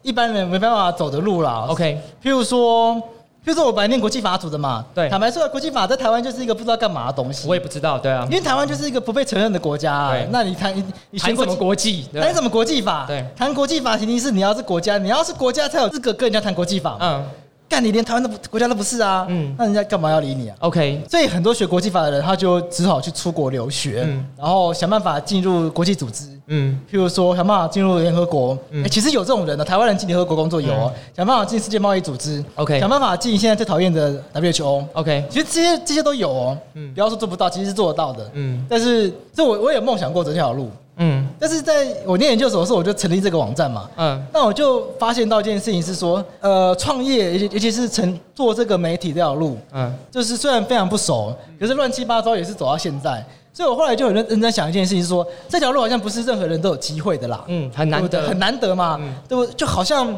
[0.01, 1.67] 一般人没办法走的路了。
[1.67, 3.01] OK，譬如说。
[3.47, 7.47] 就是我本来念国际法组的嘛，对，坦白说，国际法在台湾就是一个不知道干嘛的东西。
[7.47, 10.11] 我也不知道，对啊，因为台湾就是一个不被承认的国家啊。
[10.11, 12.05] 对，那你谈你你谈什么国际？
[12.13, 13.05] 谈什么国际法？
[13.07, 16.97] 对，谈国际法前提是你要是国家，你要是国家才有资格跟人家谈国际法。
[16.99, 17.23] 嗯。
[17.69, 40.69] 干你连台湾的国家都不是啊，嗯，那人家干嘛要理你啊？OK，所以很多学国际法的人，他就只好去出国留学，嗯，然后想办法进入国际组织，嗯，譬如说想办法进入联合国，嗯，欸，其实有这种人的，台湾人进联合国工作有哦，想办法进世界贸易组织，OK，想办法进现在最讨厌的 WHO，OK，其实这些这些都有哦，嗯，不要说做不到，其实是做得到的，嗯，但是这我我也梦想过这条路。
[40.99, 43.89] 嗯，但是在我念研究所的时候，我就成立这个网站嘛。
[43.95, 53.23] 嗯，那我就发现到一件事情是说，呃，创业，尤其尤其是成做这个媒体这条路，嗯，就是虽然非常不熟，可是乱七八糟也是走到现在。
[53.53, 57.43] 所以我后来就很认认真想一件事情，是说这条路好像不是任何人都有机会的啦。
[57.47, 58.97] 嗯，很难得，很难得嘛。
[59.01, 59.45] 嗯，对不？
[59.53, 60.15] 就好像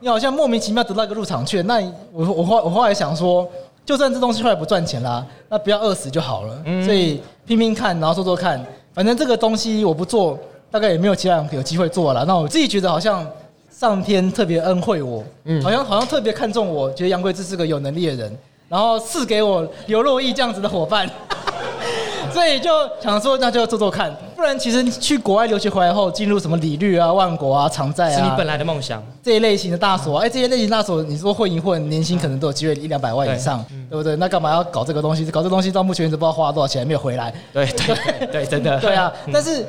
[0.00, 1.66] 你好像莫名其妙得到一个入场券。
[1.66, 1.80] 那
[2.12, 3.48] 我我后我后来想说，
[3.86, 6.62] 就算这东西后来不赚钱啦，那不要饿死就好了。
[6.66, 8.62] 嗯，所以拼拼看，然后做做看。
[8.92, 10.38] 反正这个东西我不做，
[10.74, 12.24] 大概也没有其他人有机会做了。
[12.24, 13.24] 那我自己觉得好像
[13.70, 18.36] 上天特别恩惠我，嗯，好像好像特别看重我，觉得杨贵芝是个有能力的人，
[18.68, 21.08] 然后赐给我刘若毅这样子的伙伴。
[22.34, 22.70] 所以就
[23.00, 24.12] 想说，那就做做看。
[24.34, 29.00] 不然，其实去国外留学回来后，进入什么理律啊、万国啊、常在啊，是你本来的梦想。
[29.22, 34.16] 这一类型的大所，哎，这些类型大所，你说混一混，年薪可能都有机会一两百万以上，对，对不对？
[34.16, 35.24] 那干嘛要搞这个东西？
[35.26, 37.32] 搞这个东西到目前为止不知道花了多少钱，还没有回来。
[37.52, 38.76] 对对对，对，真的。
[38.82, 39.64] 对啊，但是。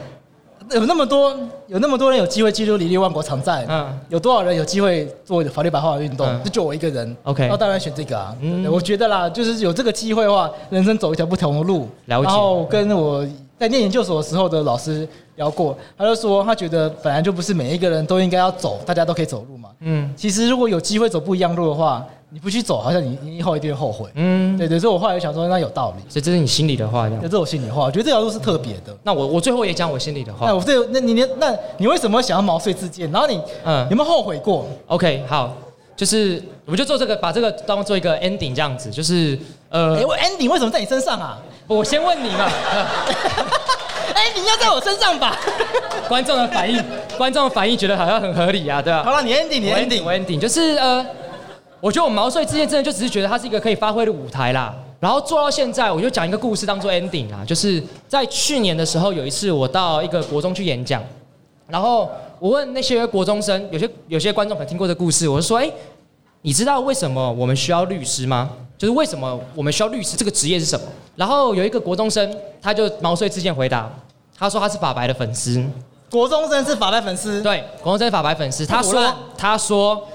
[0.71, 1.35] 有那么多，
[1.67, 6.27] 有那么多人有机会进入李立万国常在，嗯，有多少人有机会做法律白话运动？
[6.43, 8.35] 就就我一个人，OK，那当然选这个啊。
[8.41, 11.87] 嗯，我觉得啦，就是有这个机会的话，人生走一条不同的路。
[12.05, 13.25] 然后跟我
[13.57, 19.69] 在念研究所的时候的老师聊过，他就说他觉得本来就不是每一个人都应该要走，大家都可以走路嘛。
[19.79, 22.05] 嗯，其实如果有机会走不一样路的话。
[22.31, 24.09] 你不去走，好像你你以后一定会后悔。
[24.15, 26.03] 嗯，对对，所以我后来就想说，那有道理。
[26.09, 27.23] 所以这是你心里的话，这样。
[27.23, 28.93] 这是我心里的话，我觉得这条路是特别的。
[29.03, 30.47] 那我我最后也讲我心里的话。
[30.47, 33.09] 那我这那你你那你为什么想要毛遂自荐？
[33.09, 35.55] 然后你嗯有没有后悔过？OK，好，
[35.95, 39.39] 就是我们就做这个，把这个当做一个 ending 这样子，就是
[39.69, 41.39] 呃，哎，我 ending 为什么在你身上啊？
[41.67, 42.49] 我先问你嘛。
[44.13, 45.37] 哎，你要在我身上吧？
[46.07, 46.81] 观众的反应，
[47.17, 49.03] 观众的反应觉得好像很合理啊，对吧？
[49.03, 51.05] 好了，你 ending，你 ending，我 ending，就是呃。
[51.81, 61.03] 我觉得我毛遂自荐真的就只是觉得它是一个可以发挥的舞台啦，然后做到现在，我就讲一个故事当做 ending 啊，就是在去年的时候有一次我到一个国中去演讲，
[61.67, 62.09] 然后
[62.39, 65.69] 我问那些国中生，有些有些观众可能听过这故事，我就说，哎，
[66.41, 68.49] 你知道为什么我们需要律师吗？
[68.77, 70.85] 就是为什么我们需要律师这个职业是什么？
[71.15, 73.91] 然后有一个国中生他就毛遂自荐回答，
[74.37, 75.63] 他说他是法白的粉丝，
[76.09, 80.07] 国中生是法白粉丝，对，国中生是法白粉丝，他说他说。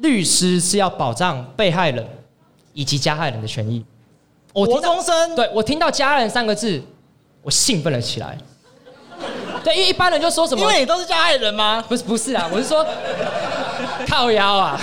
[0.00, 2.06] 律师是要保障被害人
[2.72, 3.84] 以及加害人的权益。
[4.52, 6.80] 我国中生，对，我听到“加害人”三个字，
[7.42, 8.38] 我兴奋了起来。
[9.64, 10.62] 对，因为一般人就说什么？
[10.62, 11.84] 因为你都是加害人吗？
[11.88, 12.86] 不是，不是啊，我是说
[14.06, 14.80] 靠腰啊，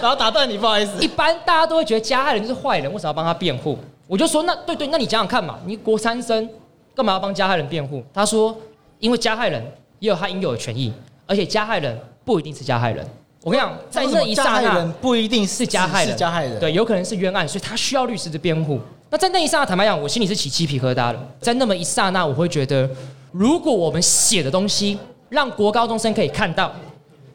[0.00, 1.02] 然后打断你，不好意思。
[1.02, 3.78] 一般大家都会觉得加害人就是坏人，为什么要帮他辩护？
[4.06, 6.48] 我就说那对对，那你想想看嘛，你国三生
[6.94, 8.02] 干嘛要帮加害人辩护？
[8.12, 8.56] 他说，
[8.98, 9.62] 因为加害人
[9.98, 10.92] 也有他应有的权益，
[11.26, 13.06] 而且加害人不一定是加害人。
[13.44, 18.80] 我跟你讲，在那一刹那，不一定是加害人，加害人，对，有可能是冤案，所以他需要律师的辩护。
[19.10, 21.18] 那在那一刹那，坦白讲，我心里是起鸡皮疙瘩的。
[21.40, 22.88] 在那么一刹那，我会觉得，
[23.30, 26.72] 如果我们写的东西让国高中生可以看到，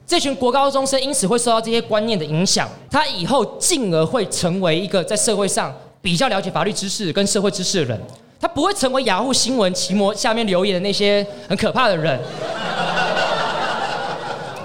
[0.05, 7.99] 这群国高中生因此会受到这些观念的影响，他以后进而会成为一个在社会上比较了解法律知识跟社会知识的人，
[8.39, 12.19] 他不会成为雅虎新闻奇摩下面留言的那些很可怕的人。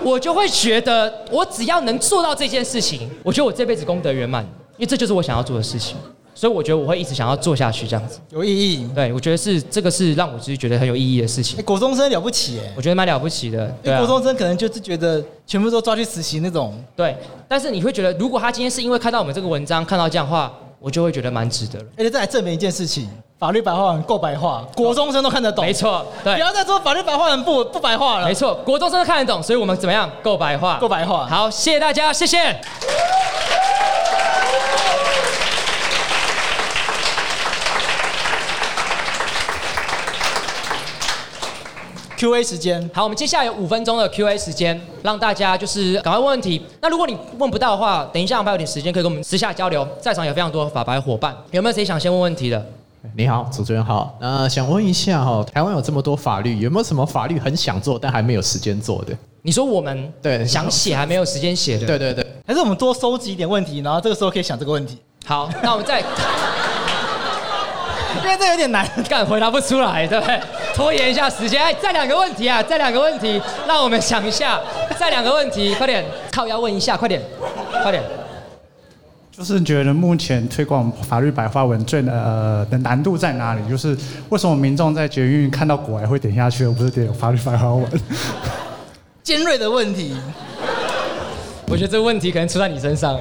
[0.02, 4.42] 我就会觉得，我只要能做到这件事情，我觉得我这辈子功德圆满，
[4.76, 5.96] 因为这就是我想要做的事情，
[6.38, 8.88] 所以我觉得我会一直想要做下去，这样子有意义。
[8.94, 11.60] 对，我觉得是这个是让我自己觉得很有意义的事情。
[11.64, 13.66] 国中生了不起哎，我觉得蛮了不起的。
[13.82, 16.80] 对啊，国中生可能就是觉得全部都抓去实习那种。
[16.94, 17.16] 对，
[17.48, 21.84] 但是你会觉得，如果他今天是因为看到我们这个文章，看到这样的话，我就会觉得蛮值得了。
[21.96, 25.64] 而且再来证明一件事情，法律白话文够白话，国中生都看得懂。
[25.64, 28.26] 没错，对，不要再说法律白话文不不白话了。
[28.28, 30.08] 没错，国中生都看得懂，所以我们怎么样？
[30.22, 31.26] 够白话，够白话。
[31.26, 32.56] 好，谢谢大家，谢谢。
[42.18, 46.60] Q&A 时间，好，我们接下来有五分钟的 Q&A 时间，让大家就是赶快问问题。
[46.80, 49.86] 那如果你问不到的话，等一下我们还有点时间可以跟我们私下交流。
[50.00, 52.66] 在场有非常多法白伙伴，有没有谁想先问问题的？
[53.14, 54.18] 你好，主持人好。
[54.20, 59.16] 那想问一下哈，台湾有这么多法律，有没有什么法律很想做但还没有时间做的？
[59.42, 61.86] 你说我们对想写还没有时间写的？
[61.86, 64.98] 对对对，还是我们多收集一点问题，然后这个时候可以想这个问题。
[65.24, 66.02] 好，那我们再。
[68.24, 70.40] 因为这有点难，干回答不出来，对不对？
[70.78, 74.60] 拖延一下时间，哎，再两个问题啊，再两个问题，让我们想一下，
[74.96, 77.20] 再两个问题，快点，靠腰问一下，快点，
[77.82, 78.00] 快点。
[79.32, 83.68] 就是觉得目前推广法律白话文最呃的难度在哪里？
[83.68, 83.98] 就是
[84.28, 87.84] 为什么民众在捷运看到果癌会点下去，而不是点法律白话文？
[89.24, 90.16] 尖锐的问题，
[91.66, 93.18] 我觉得这个问题可能出在你身上。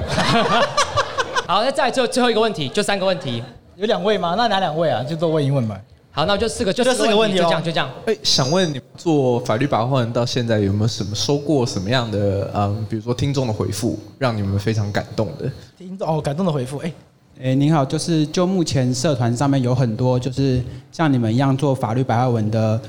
[1.44, 3.42] 好，那再最后最后一个问题，就三个问题。
[3.74, 4.36] 有两位吗？
[4.38, 5.02] 那哪两位啊？
[5.02, 5.76] 就多问一问吧。
[6.18, 7.88] 好，那我就四个，就四个问题，就这样，就这样。
[8.04, 15.48] 哎，想问你做法律白话文到现在有没有什么收过什么样的嗯，比如说听众的回复，让你们非常感动的？
[15.78, 16.78] 听众哦，感动的回复。
[16.78, 16.92] 哎
[17.40, 20.60] 哎，您好，就是就目前社团上面有很多就是
[20.90, 22.80] 像你们一样做法律白话文的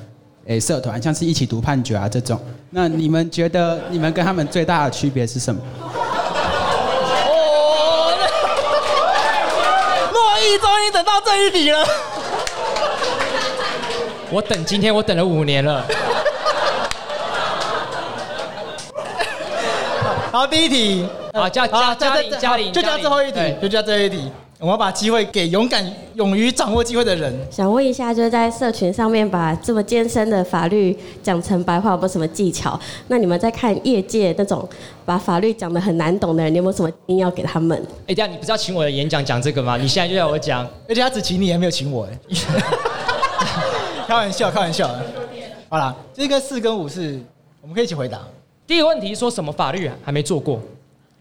[0.47, 2.41] 哎社团，像是一起读判决啊这种。
[2.71, 5.61] 那你们觉得你们跟他们最大的区别是什么？
[5.83, 5.95] 哦
[10.59, 11.85] 终于等到这一题了，
[14.31, 15.83] 我等今天，我等了五年了。
[20.31, 24.29] 好，第一题，好，加加加零加零，就加最后一题，就加最后一题。
[24.59, 25.83] 我们要把机会给勇敢、
[26.15, 27.33] 勇于掌握机会的人。
[27.49, 32.79] 想问一下，就是在社群上面把这么艰深的法律讲成白话，有没有什么技巧？
[33.07, 34.67] 那你们在看业界那种
[35.05, 37.81] 把法律讲得很难懂的人，你有没有什么建议要给他们？
[38.05, 39.77] 哎，这样你不是要请我的演讲讲这个吗？
[39.77, 42.11] 你现在就要我讲，而且他只请你，还没有请我哎。
[44.09, 44.89] 开玩笑，开玩笑。
[45.69, 47.21] 好啦，这个四跟五是
[47.61, 48.19] 我们可以一起回答。
[48.65, 50.59] 第一个问题说什么法律还没做过？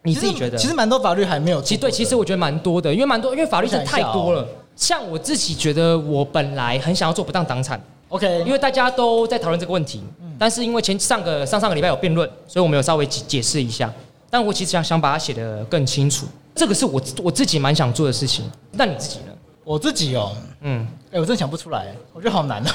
[0.05, 0.57] 你自己觉得？
[0.57, 1.61] 其实蛮多法律还没有。
[1.61, 4.49] 其实对，其实我觉得蛮多的，因为蛮多，因为法律真的太多了。
[4.75, 7.79] 像我自己觉得，我本来很想要做不当党产
[8.09, 10.03] ，OK，因为大家都在讨论这个问题。
[10.39, 13.93] 但是因为前上个上上个礼拜有辩论，所以我们有稍微解释一下。
[14.31, 16.25] 但我其实想想把它写得更清楚，
[16.55, 18.51] 这个是我我自己蛮想做的事情。
[18.73, 19.33] 那你自己呢？
[19.69, 22.75] 我自己哦，嗯，哎，我真的想不出来，我觉得好难啊。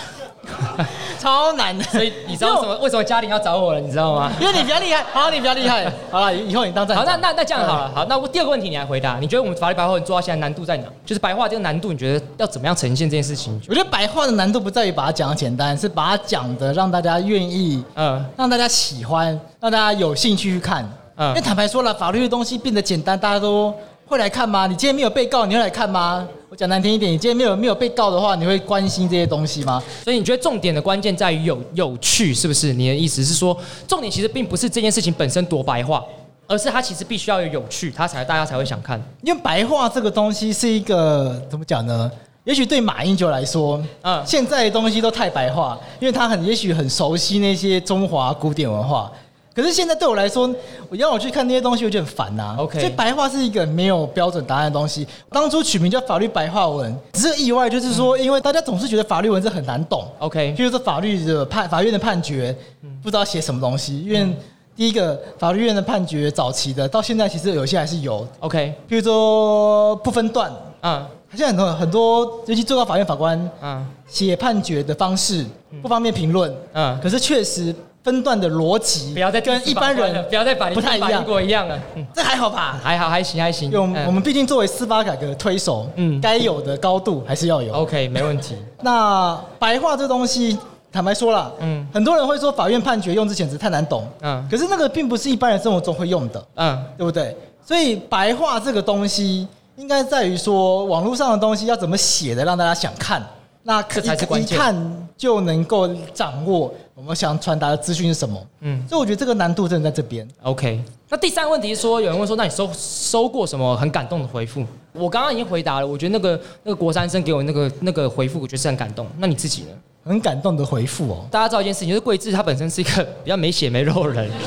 [1.19, 3.79] 超难的，所以你知道为什么为什么嘉玲要找我了？
[3.79, 4.31] 你知道吗？
[4.39, 5.03] 因为你比较厉害。
[5.11, 5.91] 好，你比较厉害。
[6.11, 7.03] 好了，以后你当站长。
[7.03, 7.91] 好，那那那这样好了。
[7.95, 9.17] 好，那我第二个问题你来回答。
[9.17, 10.83] 你觉得我们法律白话文做到现在难度在哪？
[11.03, 13.59] 就是白话这个难度，你觉得要怎么样呈现这件事情？
[13.67, 19.27] 我觉得白话的难度不在于把它讲的简单，是把它讲的让大家愿意，嗯，让大家喜欢，
[19.59, 20.87] 让大家有兴趣去看。
[21.15, 23.73] 嗯，因为坦白说了，法律的东西变得简单，大家都。
[24.05, 24.67] 会来看吗？
[24.67, 26.27] 你今天没有被告，你会来看吗？
[26.53, 29.81] 我讲难听一点，你今天没有没有被告的话，你会关心这些东西吗？
[30.03, 32.71] 所以你觉得重点的关键在于有有趣，是不是？
[32.71, 36.05] 你的意思是说，重点其实并不是这件事情本身多白话，
[36.45, 39.01] 而是它其实必须要有有趣，它才大家才会想看。
[39.23, 42.11] 因为白话这个东西是一个怎么讲呢？
[42.43, 49.11] 也许对马英九来说，嗯，现在的东西都太白话，因为他很也许很熟悉那些中华古典文化。
[49.55, 50.49] 可是现在对我来说，
[50.89, 52.55] 我要我去看那些东西，我就很烦呐。
[52.57, 55.07] OK，所以白话是一个没有标准答案的东西。
[55.29, 60.07] 当初取名叫法律白话文，只是意外，就是说，因为大家总是觉得法律文字很难懂。
[60.17, 62.55] OK，譬如说法律的判法院的判决，
[63.03, 64.01] 不知道写什么东西。
[64.01, 64.27] 因为
[64.75, 68.27] 第一个法律院的判决早期的，到现在其实有些还是有。
[68.39, 70.51] OK，譬如说不分段，
[70.81, 75.45] 嗯，现在很多很多，尤其最高法院法官，嗯，写判决的方式
[75.79, 76.51] 不方便评论。
[76.73, 77.75] 嗯，可是确实。
[78.03, 81.79] 分段的逻辑，不要再跟一般人不要再把不太一样，过一样了。
[81.95, 82.77] 嗯，这还好吧？
[82.83, 83.71] 还好，还行，还行。
[83.71, 87.73] 用我们毕竟作为司法改革的推手，嗯，该有的高度还是要有。
[87.73, 88.55] OK，没问题。
[88.83, 90.57] 那白话这东西，
[90.91, 97.35] 坦白说了，嗯，很多人会说法院判决用字简直太难懂，嗯，可是那个并不是一般人生活中会用的，嗯，对不对？
[97.65, 99.47] 所以白话这个东西，
[99.77, 103.25] 应该在于说网络上的东西要怎么写的，让大家想看。
[103.63, 108.47] 那这才是关键，一看就能够掌握我们想传达的资讯是什么。
[108.59, 110.27] 嗯，所以我觉得这个难度真的在这边。
[110.41, 114.65] OK，那第三个问题是说，有人问说，那你收收过什么很感动的回复？
[114.91, 119.07] 我刚刚已经回答了，我觉得那个那个国三生给我那个那个回复，我觉得是很感动。
[119.17, 119.69] 那你自己呢？
[120.05, 121.25] 很感动的回复哦。
[121.31, 124.29] 大家知道一件事情，就是桂智他本身是一个比较没血没肉的人。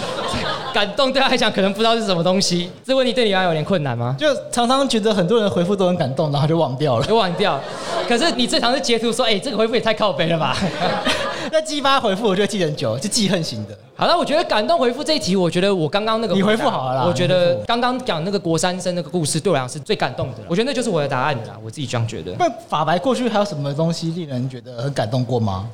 [0.77, 2.71] 感动对他来讲可能不知道是什么东西。
[2.85, 4.15] 这个问题对你来讲有点困难吗？
[4.19, 7.07] 就常常觉得很多人回复都很感动，然后就忘掉了。
[7.07, 7.59] 就忘掉。
[8.07, 10.55] 可是你最常是截图说，哎、欸，这个回复也太靠背了吧？
[11.51, 13.75] 那激发回复，我觉得记很久，是记恨型的。
[13.95, 17.05] 好了，我觉得感动回复这一题，我觉得我刚刚那个你回复好了啦。
[17.07, 20.39] 我觉得刚刚讲那个国三生那个故事，对我来讲是最感动的。
[20.47, 22.35] 我觉得那就是我的答案啦，我自己这样觉得。
[22.39, 25.67] 那法白过去还有什么东西令人觉得很感动过吗？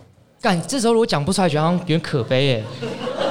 [0.43, 2.65] 干，这时候如果讲不出来，觉得好像有点可悲耶。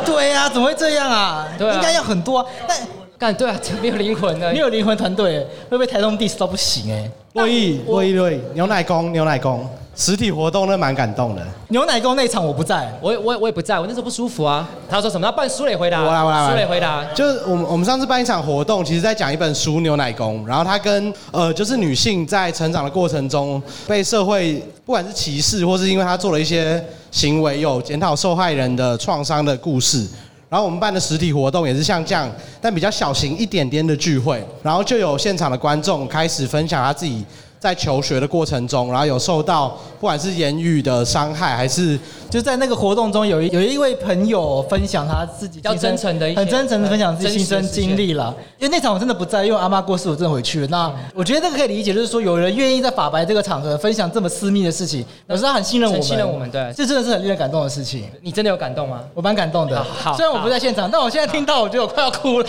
[0.05, 1.45] 对呀、啊，怎么会这样啊？
[1.57, 2.45] 对啊，应该要很多、啊。
[2.65, 2.77] 但
[3.19, 5.39] 干，对啊，没有灵魂的，没有灵魂团队，
[5.69, 7.11] 会不会台东 diss 到不行哎？
[7.33, 11.45] 洛伊，洛伊，洛伊，牛奶工，牛奶工，实体活动那蛮感动的。
[11.67, 14.67] 牛奶工那场我不在，我我我也不在，我那时候不舒服啊。
[14.89, 15.25] 他说什么？
[15.27, 16.01] 要办书磊回答。
[16.01, 16.49] 我来我来。
[16.49, 26.83] 书磊回答，就是我们我们上次办一场活动，其实在讲一本书《牛奶工》，然后他跟呃，就是女性在成长的过程中被社会不管是歧视，或是因为他做了一些。
[27.11, 30.07] 行为有检讨受害人的创伤的故事，
[30.47, 32.31] 然后我们办的实体活动也是像这样，
[32.61, 37.25] 但比较小型一点点的聚会，然后就有现场的观众开始分享他自己。
[37.61, 41.97] 在求学的过程中，然后有受到不管是言语的伤害，还是
[42.27, 48.35] 就在那个活动中，有一有一位朋友分享他自己比较真诚的一些，很真诚的分享自己亲身经历了。
[48.57, 50.67] 因为那场我真的不在，因为阿妈过世，我真的回去了。
[50.69, 58.05] 那我觉得这个可以理解，就是说有人愿意在法白这个场合分享这么私密的事情，表示他很信任我们，信任我们，对，这真的是很令人感动的事情。
[58.23, 59.01] 你真的有感动吗？
[59.13, 59.83] 我蛮感动的。
[59.83, 62.47] 好，虽然我不在现场，但我现在听到，我觉得我快要哭了。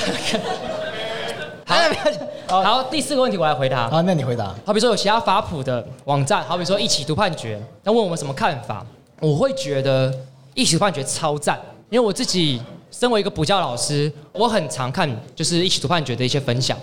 [1.67, 1.77] 好，
[2.47, 3.89] 好，第四个问题我来回答。
[3.89, 4.55] 好，那你回答。
[4.65, 8.85] 好比说有其他法普的网站，好比说一起读判决，那问我们什么看法？
[9.21, 10.13] 我会觉得
[10.55, 16.77] 一起读判决超赞，因为我自己身为一个补教老师，我很常看就是一起读判决的一些分享。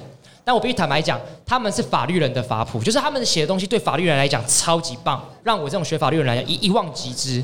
[0.44, 7.44] 但我必须坦白讲，他们是法律人的法普，就是他们写的东西对法律人来讲超级棒，让我这种学法律人来讲一一望即知。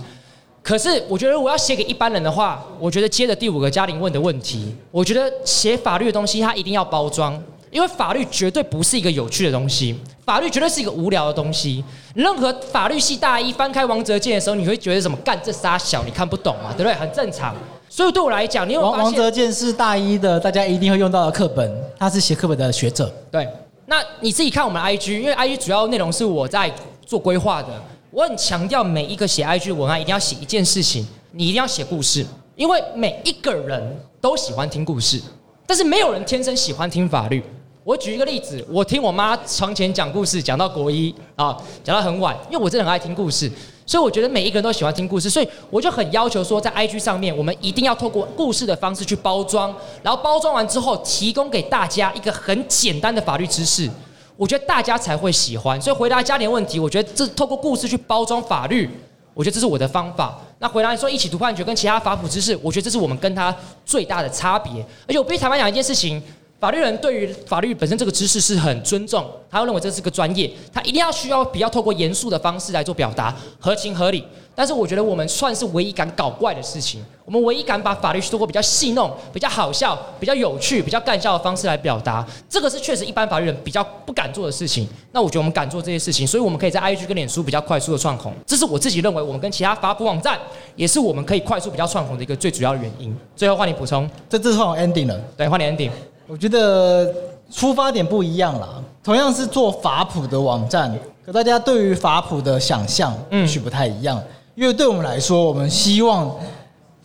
[0.63, 7.39] 可是我觉得我要写给一般人的话，我觉得接着第五个嘉玲问的问题，我觉得写法律的东西它一定要包装。
[7.75, 11.83] 因为法律绝对不是一个有趣的东西，法律绝对是一个无聊的东西。
[12.13, 15.17] 任何法律系大一翻开王泽建的时候，你会觉得什么？
[15.25, 16.93] 干这仨小你看不懂嘛，对不对？
[16.93, 17.53] 很正常。
[17.89, 21.69] 所以对我来讲，你有王王泽建是大一的，大家一定会用到的课本。
[21.99, 23.13] 他是写课本的学者。
[23.29, 23.45] 对，
[23.87, 26.73] 那你自己看我们 IG，因为 IG 主要内容是我在
[27.05, 27.67] 做规划的。
[28.09, 35.21] 我很强调每一个写 IG 的文案一定要写一件事情，你一定要写故事，因为每一个人都喜欢听故事，
[35.67, 37.43] 但是没有人天生喜欢听法律。
[37.85, 43.47] 我举一个例子，我听我妈床前讲故事，讲到国一啊，讲到很晚，因为我真的很爱听故事，
[43.85, 49.71] 所以我觉得每一个人都喜欢听故事，所以我就很要求说，在 IG 上面，我们一定要透过故事的方式去包装，
[50.01, 53.87] 然后包装完之后，提供给大家一个很简单的法律知识，
[54.35, 55.79] 我觉得大家才会喜欢。
[55.79, 58.89] 所以回答家庭问题，我觉得这透过故事去包装法律，
[59.35, 60.35] 我觉得这是我的方法。
[60.57, 63.55] 那回答你说一起读判决跟其他法普知识，我觉得这是我们跟他
[63.85, 64.83] 最大的差别。
[65.07, 66.19] 而且我必须坦白讲一件事情。
[66.59, 74.23] 法律人对于法律本身这个知识是很尊重，他会认为这是个专业，他一定要需要比较透过严肃的方式来做表达，合情合理。
[74.57, 84.87] 但是我觉得我们算是唯一敢搞怪的事情，我们唯一敢把法律透过比较戏弄、比较好笑、比较有趣、比较干笑的方式来表达，这个是确实一般法律人比较不敢做的事情。
[85.11, 90.39] 那我觉得我们敢做这些事情，所以我们可以在 IG 跟脸书比较快速的窜红，这是我自己认为我们跟其他法普网站
[90.77, 93.13] 也是我们可以快速比较窜红的一个最主要的原因。
[93.35, 95.91] 最后换你补充，这这是换我 ending 了，对，换你 ending。
[96.27, 97.13] 我觉得
[97.51, 100.91] 出发点不一样啦，同样是做法普的网站，
[101.23, 104.21] 可大家对于法普的想象也许不太一样。
[104.55, 106.35] 因为对我们来说，我们希望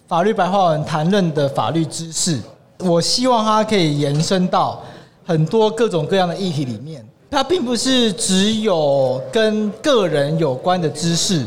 [0.08, 2.40] 法律白话文谈论的法律知识，
[2.78, 4.82] 我希望它可以延伸到
[5.26, 7.04] 很多各种各样的议题里面。
[7.30, 11.46] 它并不是只有跟个人有关的知识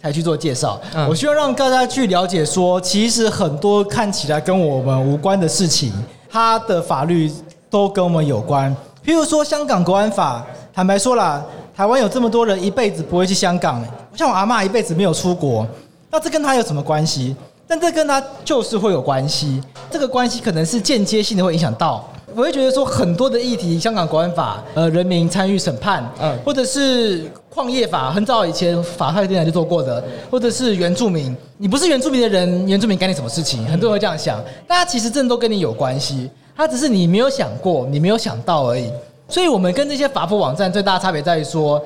[0.00, 0.80] 才去做介绍。
[1.08, 5.92] 我希望让大家去了解说，其实很多看起来跟我们无关的事情。
[6.30, 7.30] 他的法律
[7.68, 8.74] 都跟我们有关，
[9.04, 10.44] 譬如说香港国安法。
[10.72, 11.44] 坦白说啦，
[11.76, 15.66] 台湾有这么多人一辈子不会去香港，像我阿嬷一辈子没有出国，
[16.10, 17.34] 那这跟他有什么关系？
[17.66, 19.60] 但这跟他就是会有关系，
[19.90, 22.08] 这个关系可能是间接性的会影响到。
[22.34, 33.64] 我会觉得说很多的议题，香港国安法，呃，人民参与审判，嗯，或者是矿业法，很早以前法泰电台就做过的，或者是原住民，你不是原住民的人，原住民干你什么事情？
[33.66, 38.90] 很多人会这样想，大家其实真的都跟你有关系，他只是你没有想过，你没有想到而已。
[39.28, 41.82] 所以我们跟这些法普网站最大的差别在于说，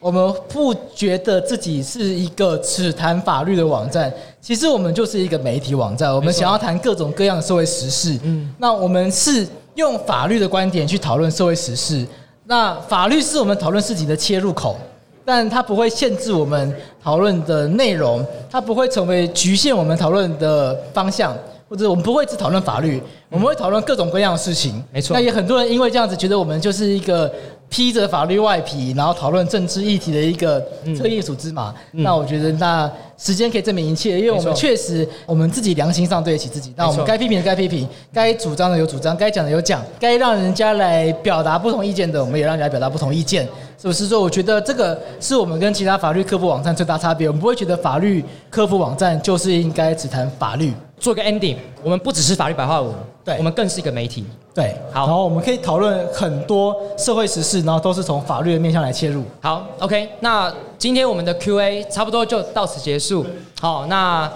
[0.00, 9.46] 我们不觉得自己是一个只谈法律的网站，其实我们就是一个媒体网站，我们想要谈各种各样的社会时事，嗯，那我们是。
[9.74, 12.06] 用法律的观点去讨论社会时事，
[12.44, 14.76] 那法律是我们讨论事情的切入口，
[15.24, 21.36] 但它不会限制我们讨论的内容，它不会成为局限我们讨论的方向。
[21.68, 24.82] 或者我们不会只讨论法律，我们会讨论各种各样的事情。
[24.92, 27.32] 没错那也很多人因为这样子觉得我们就是一个
[27.68, 30.60] 披着法律外皮，然后讨论政治议题的一个
[30.98, 31.74] 特异组织嘛。
[31.92, 36.72] 嗯那我觉得那时间可以证明一切，因为我们确实我们自己良心上对得起自己。
[36.76, 43.48] 那我们该批评的该批评，该主张的有主张，该讲的有讲，该让人家来表达不同意见的，我们也让人家表达不同意见。
[43.80, 44.20] 是不是说？
[44.20, 47.26] 我觉得这个是我们跟其他法律科普网站最大差别。
[47.28, 50.72] 我们不会觉得法律科普网站就是应该只谈法律。
[51.04, 52.90] 做个 ending，我们不只是法律白话文，
[53.22, 54.24] 对我们更是一个媒体。
[54.54, 59.22] 对，好然后我们可以讨论很多社会时事，然后都是从法律的面向来切入。
[59.42, 63.26] 好，OK，那今天我们的 Q&A 差不多就到此结束。
[63.60, 64.32] 好，那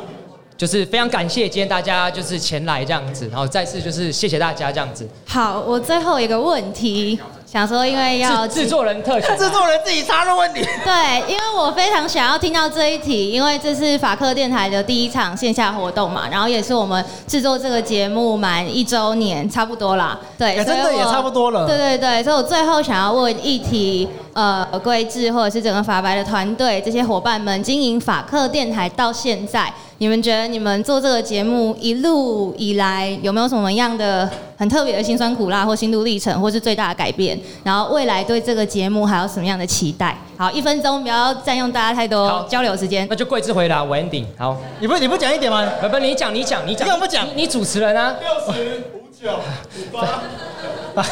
[0.58, 5.08] 就是非常感谢今天大家就是前来这样子，然后再次就是谢谢大家这样子。
[5.24, 7.18] 好，我最后一个问题，
[7.50, 10.60] 想说因为要制制作人特权，制作人自己插入问题。
[10.84, 20.20] 对，因为我非常想要听到这一题，因为这是法克电台的第一场线下活动嘛，然后也是我们制作这个节目满一周年，差不多啦。
[20.36, 21.66] 对，也真的也差不多了。
[21.66, 37.36] 对对对，所以我最后想要问一题，呃，桂智或者是整个法白的团队这些伙伴们经营法克电台到现在，你们觉得你们做这个节目一路以来有没有什么样的很特别的辛酸苦辣或心路历程，或是最大的改变？
[37.64, 40.16] 然后未来对这个节目还有什么样的期待？
[40.36, 43.04] 好，一分钟不要占用大家太多交流时间。
[43.10, 44.24] 那就贵智回答，我 ending。
[44.36, 45.68] 好，你不你不讲一点吗？
[45.80, 47.26] 不不，你讲你讲你讲，你干嘛不讲？
[47.34, 48.14] 你主持人啊。
[48.20, 48.62] 六十
[48.94, 51.04] 五九五八。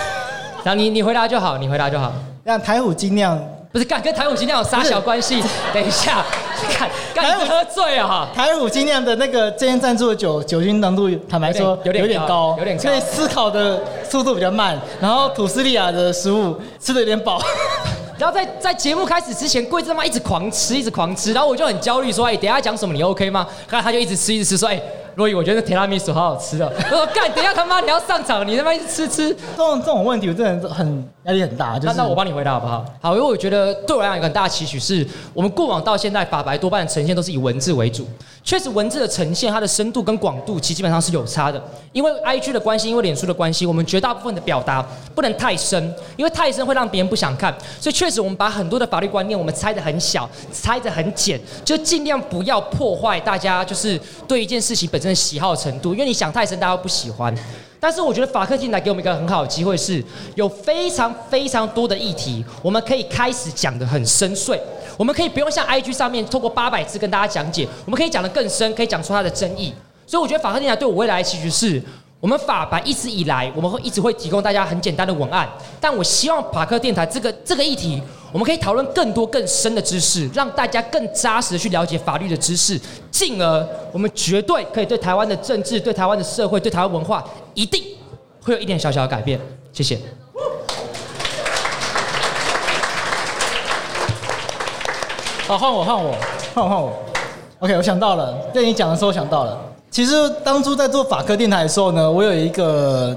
[0.63, 2.13] 然后 你你回答就好，你回答就好。
[2.45, 3.37] 让台虎精酿
[3.73, 5.43] 不是干跟台虎精酿有啥小关系？
[5.73, 6.25] 等一下，
[6.79, 8.29] 干干你喝醉了哈。
[8.35, 14.81] 台虎精酿的那个今天赞助的酒酒精浓度，坦白说有点有点高，有点高所以思考的速度比较慢。
[15.01, 17.41] 然后吐司利亚的食物吃的有点饱。
[18.19, 24.81] 然后在在节目开始之前，贵子他妈一直狂吃，一直狂吃，然后我就很焦虑，说：“哎，等一下讲什么你 OK 吗？”看他就一直吃，一直吃，说：“哎，
[25.17, 26.71] 若雨，我觉得提拉米苏好好吃哦。
[26.77, 31.79] ”我说：“干，等一下他妈你要上场，你他妈一直吃吃。”这种这种问题，我真的很压力很大。
[31.79, 32.85] 就是那那我帮你回答好不好？
[33.01, 38.07] 好，因为我觉得对我来讲有一个很大的期许是，我们过往到现在法白多半的呈现都是以文字为主。
[38.45, 41.61] 确实，文字的呈现它的深度跟广度其实基本上是有差的。
[41.93, 47.53] 因为 IG 的关系，因为脸书的关系，我们绝大部分的表达不能太深，因为太深会让别人不想看。
[47.81, 53.99] 所以确实，我们把很多的法律观念我们拆得很小，拆得很简，就尽量不要破坏大家就是
[54.29, 55.93] 对一件事情本身喜好程度。
[55.93, 57.35] 因为你想太深，大家不喜欢。
[57.79, 60.03] 但是我觉得法克进来给我们一个很好的机会，是
[60.35, 64.59] 有非常非常多的议题，我们可以开始讲得很深邃。
[64.97, 69.73] 我们可以不用像 IG 上面透过八百字跟大家讲解，我们可以讲得更深，可以讲出它的争议。
[70.07, 71.83] 所以我觉得法克进来对我未来其实是，
[72.27, 75.49] 我们法白一直以来，我们会一直会提供大家很简单的文案，
[75.81, 78.03] 但我希望法克电台这个这个议题，
[78.33, 82.77] 我们可以讨论更多更深的知识，让大家更扎实的去了解法律的知识，
[83.13, 87.25] 进而我们绝对可以对台湾的政治、对台湾的社会、对台湾文化，
[87.55, 87.81] 一定
[88.43, 89.41] 会有一点小小的改变。
[89.73, 89.97] 谢谢。
[95.47, 96.13] 好，换我，换我，
[96.53, 96.93] 换我，换我。
[97.61, 99.66] OK，我想到了，在你讲的时候我想到了。
[99.97, 100.13] 其实
[100.45, 103.17] 当初在做法科电台的时候呢，我有一个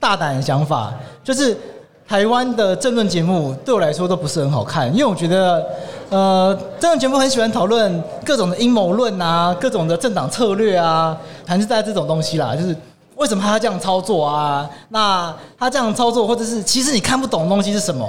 [0.00, 0.92] 大胆的想法，
[1.22, 1.56] 就是
[2.04, 5.64] 台湾的政论节目对我来说都不是很好看，因为我觉得，
[6.08, 12.76] 呃，政论节目很喜欢讨论各种的阴谋论啊，各种的政党策略啊，还是在这种东西啦，就是
[13.14, 14.68] 为什么他要这样操作啊？
[14.88, 18.04] 那他这样操作，或者是其实你看不懂的东西是什么？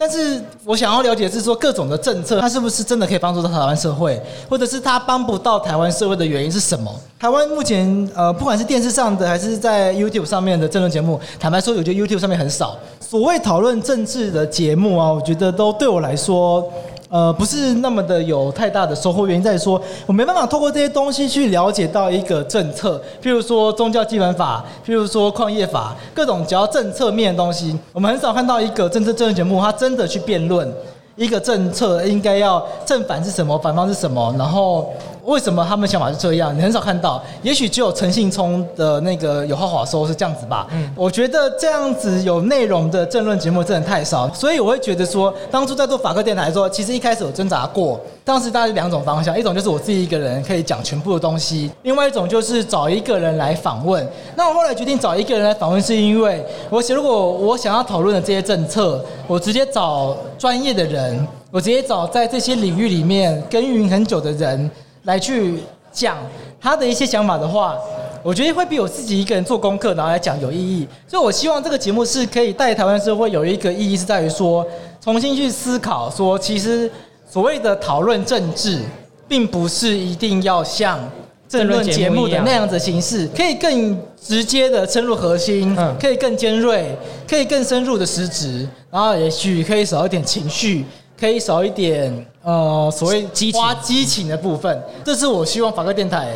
[0.00, 6.90] 但是我想要了解是说各种的政策，它是不是真的可以帮助到台湾社会，或者是它帮不到台湾社会的原因是什么？
[7.18, 12.78] 台湾目前呃，不管是电视上的还是在 YouTube 上面的政论节目，坦白说，我觉得 YouTube 上面很少。
[12.98, 16.66] 所谓讨论政治的节目啊，我觉得都对我来说。
[17.10, 30.72] 呃，不是那么的有太大的收获，原因在于说，我没办法透过这些东西去了解到一个政策，譬如说宗教基本法，譬如说矿业法，各种只要政策面的东西，我们很少看到一个政治政治节目，他真的去辩论
[31.16, 34.88] 一个政策应该要正反是什么，反方是什么，然后。
[35.30, 36.52] 为什么他们想法是这样？
[36.56, 40.66] 你很少看到，也许只有陈信聪的那个有话好说是这样子吧。
[40.72, 48.00] 嗯，我觉得这样子有内容的政论节目真的太少，所以我会觉得说，当初在做法科电台的时候，其实一开始有挣扎过。
[48.24, 54.04] 当时大概是两种方向，一种就是我自己一个人可以讲全部的东西，另外一种就是找一个人来访问。
[54.34, 64.68] 那我后来决定找一个人来访问，是因为我想，如果我想要讨论的这些政策，我直接找专业的人，我直接找在这些领域里面耕耘很久的人。
[65.04, 65.54] 来去
[65.92, 66.18] 讲
[66.60, 67.76] 他的一些想法的话，
[68.22, 70.86] 我觉得会比我自己一个人做功课然后来讲有意义。
[71.08, 74.66] 所以我希望这个节目是可以带台湾社会有一个意义，是在于说
[75.00, 76.90] 重新去思考，说其实
[77.28, 78.80] 所谓的讨论政治，
[79.26, 81.00] 并不是一定要像
[81.48, 86.96] 政论节目的那样子形式，可以更直接的深入核心，嗯可以更尖锐，
[87.28, 90.84] 可以更深入的实质，然后也许可以少一点情绪，
[91.18, 96.28] 可以少一点呃所谓激情花激情的部分，这是我希望法科电台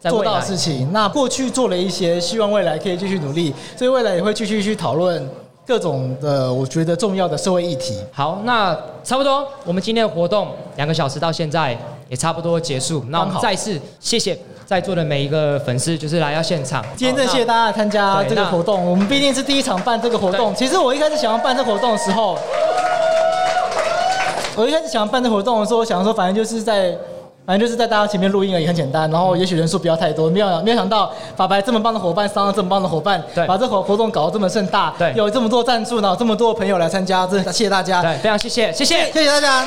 [0.00, 0.90] 做到的事情。
[0.92, 5.28] 那过去做了一些，希望未来可以继续努力，所以未来也会继续去讨论
[5.64, 7.96] 各种的我觉得重要的社会议题。
[8.10, 11.78] 好，那差不多，我们今天的活动两个小时到现在
[12.08, 13.04] 也差不多结束。
[13.08, 14.36] 那我们再次谢谢
[14.66, 16.84] 在座的每一个粉丝，就是来到现场。
[16.96, 20.52] 今天真的谢谢大家参加这个活动，我们毕竟是第一场办这个活动。
[20.56, 22.36] 其实我一开始想要办这个活动的时候，
[24.56, 26.96] 我一开始想办这活动的时候，我想说反正就是在。
[27.44, 29.10] 反正就是在大家前面录音而已，很简单。
[29.10, 38.00] 然后也许人数不要太多，没有没有想到法白这么棒的伙伴，商了这么棒的伙伴，把这活活动搞得这么盛大，对，有这么多赞助，然后这么多朋友来参加，真的谢谢大家。
[38.00, 39.66] 对，非常谢谢，谢谢，谢谢大家。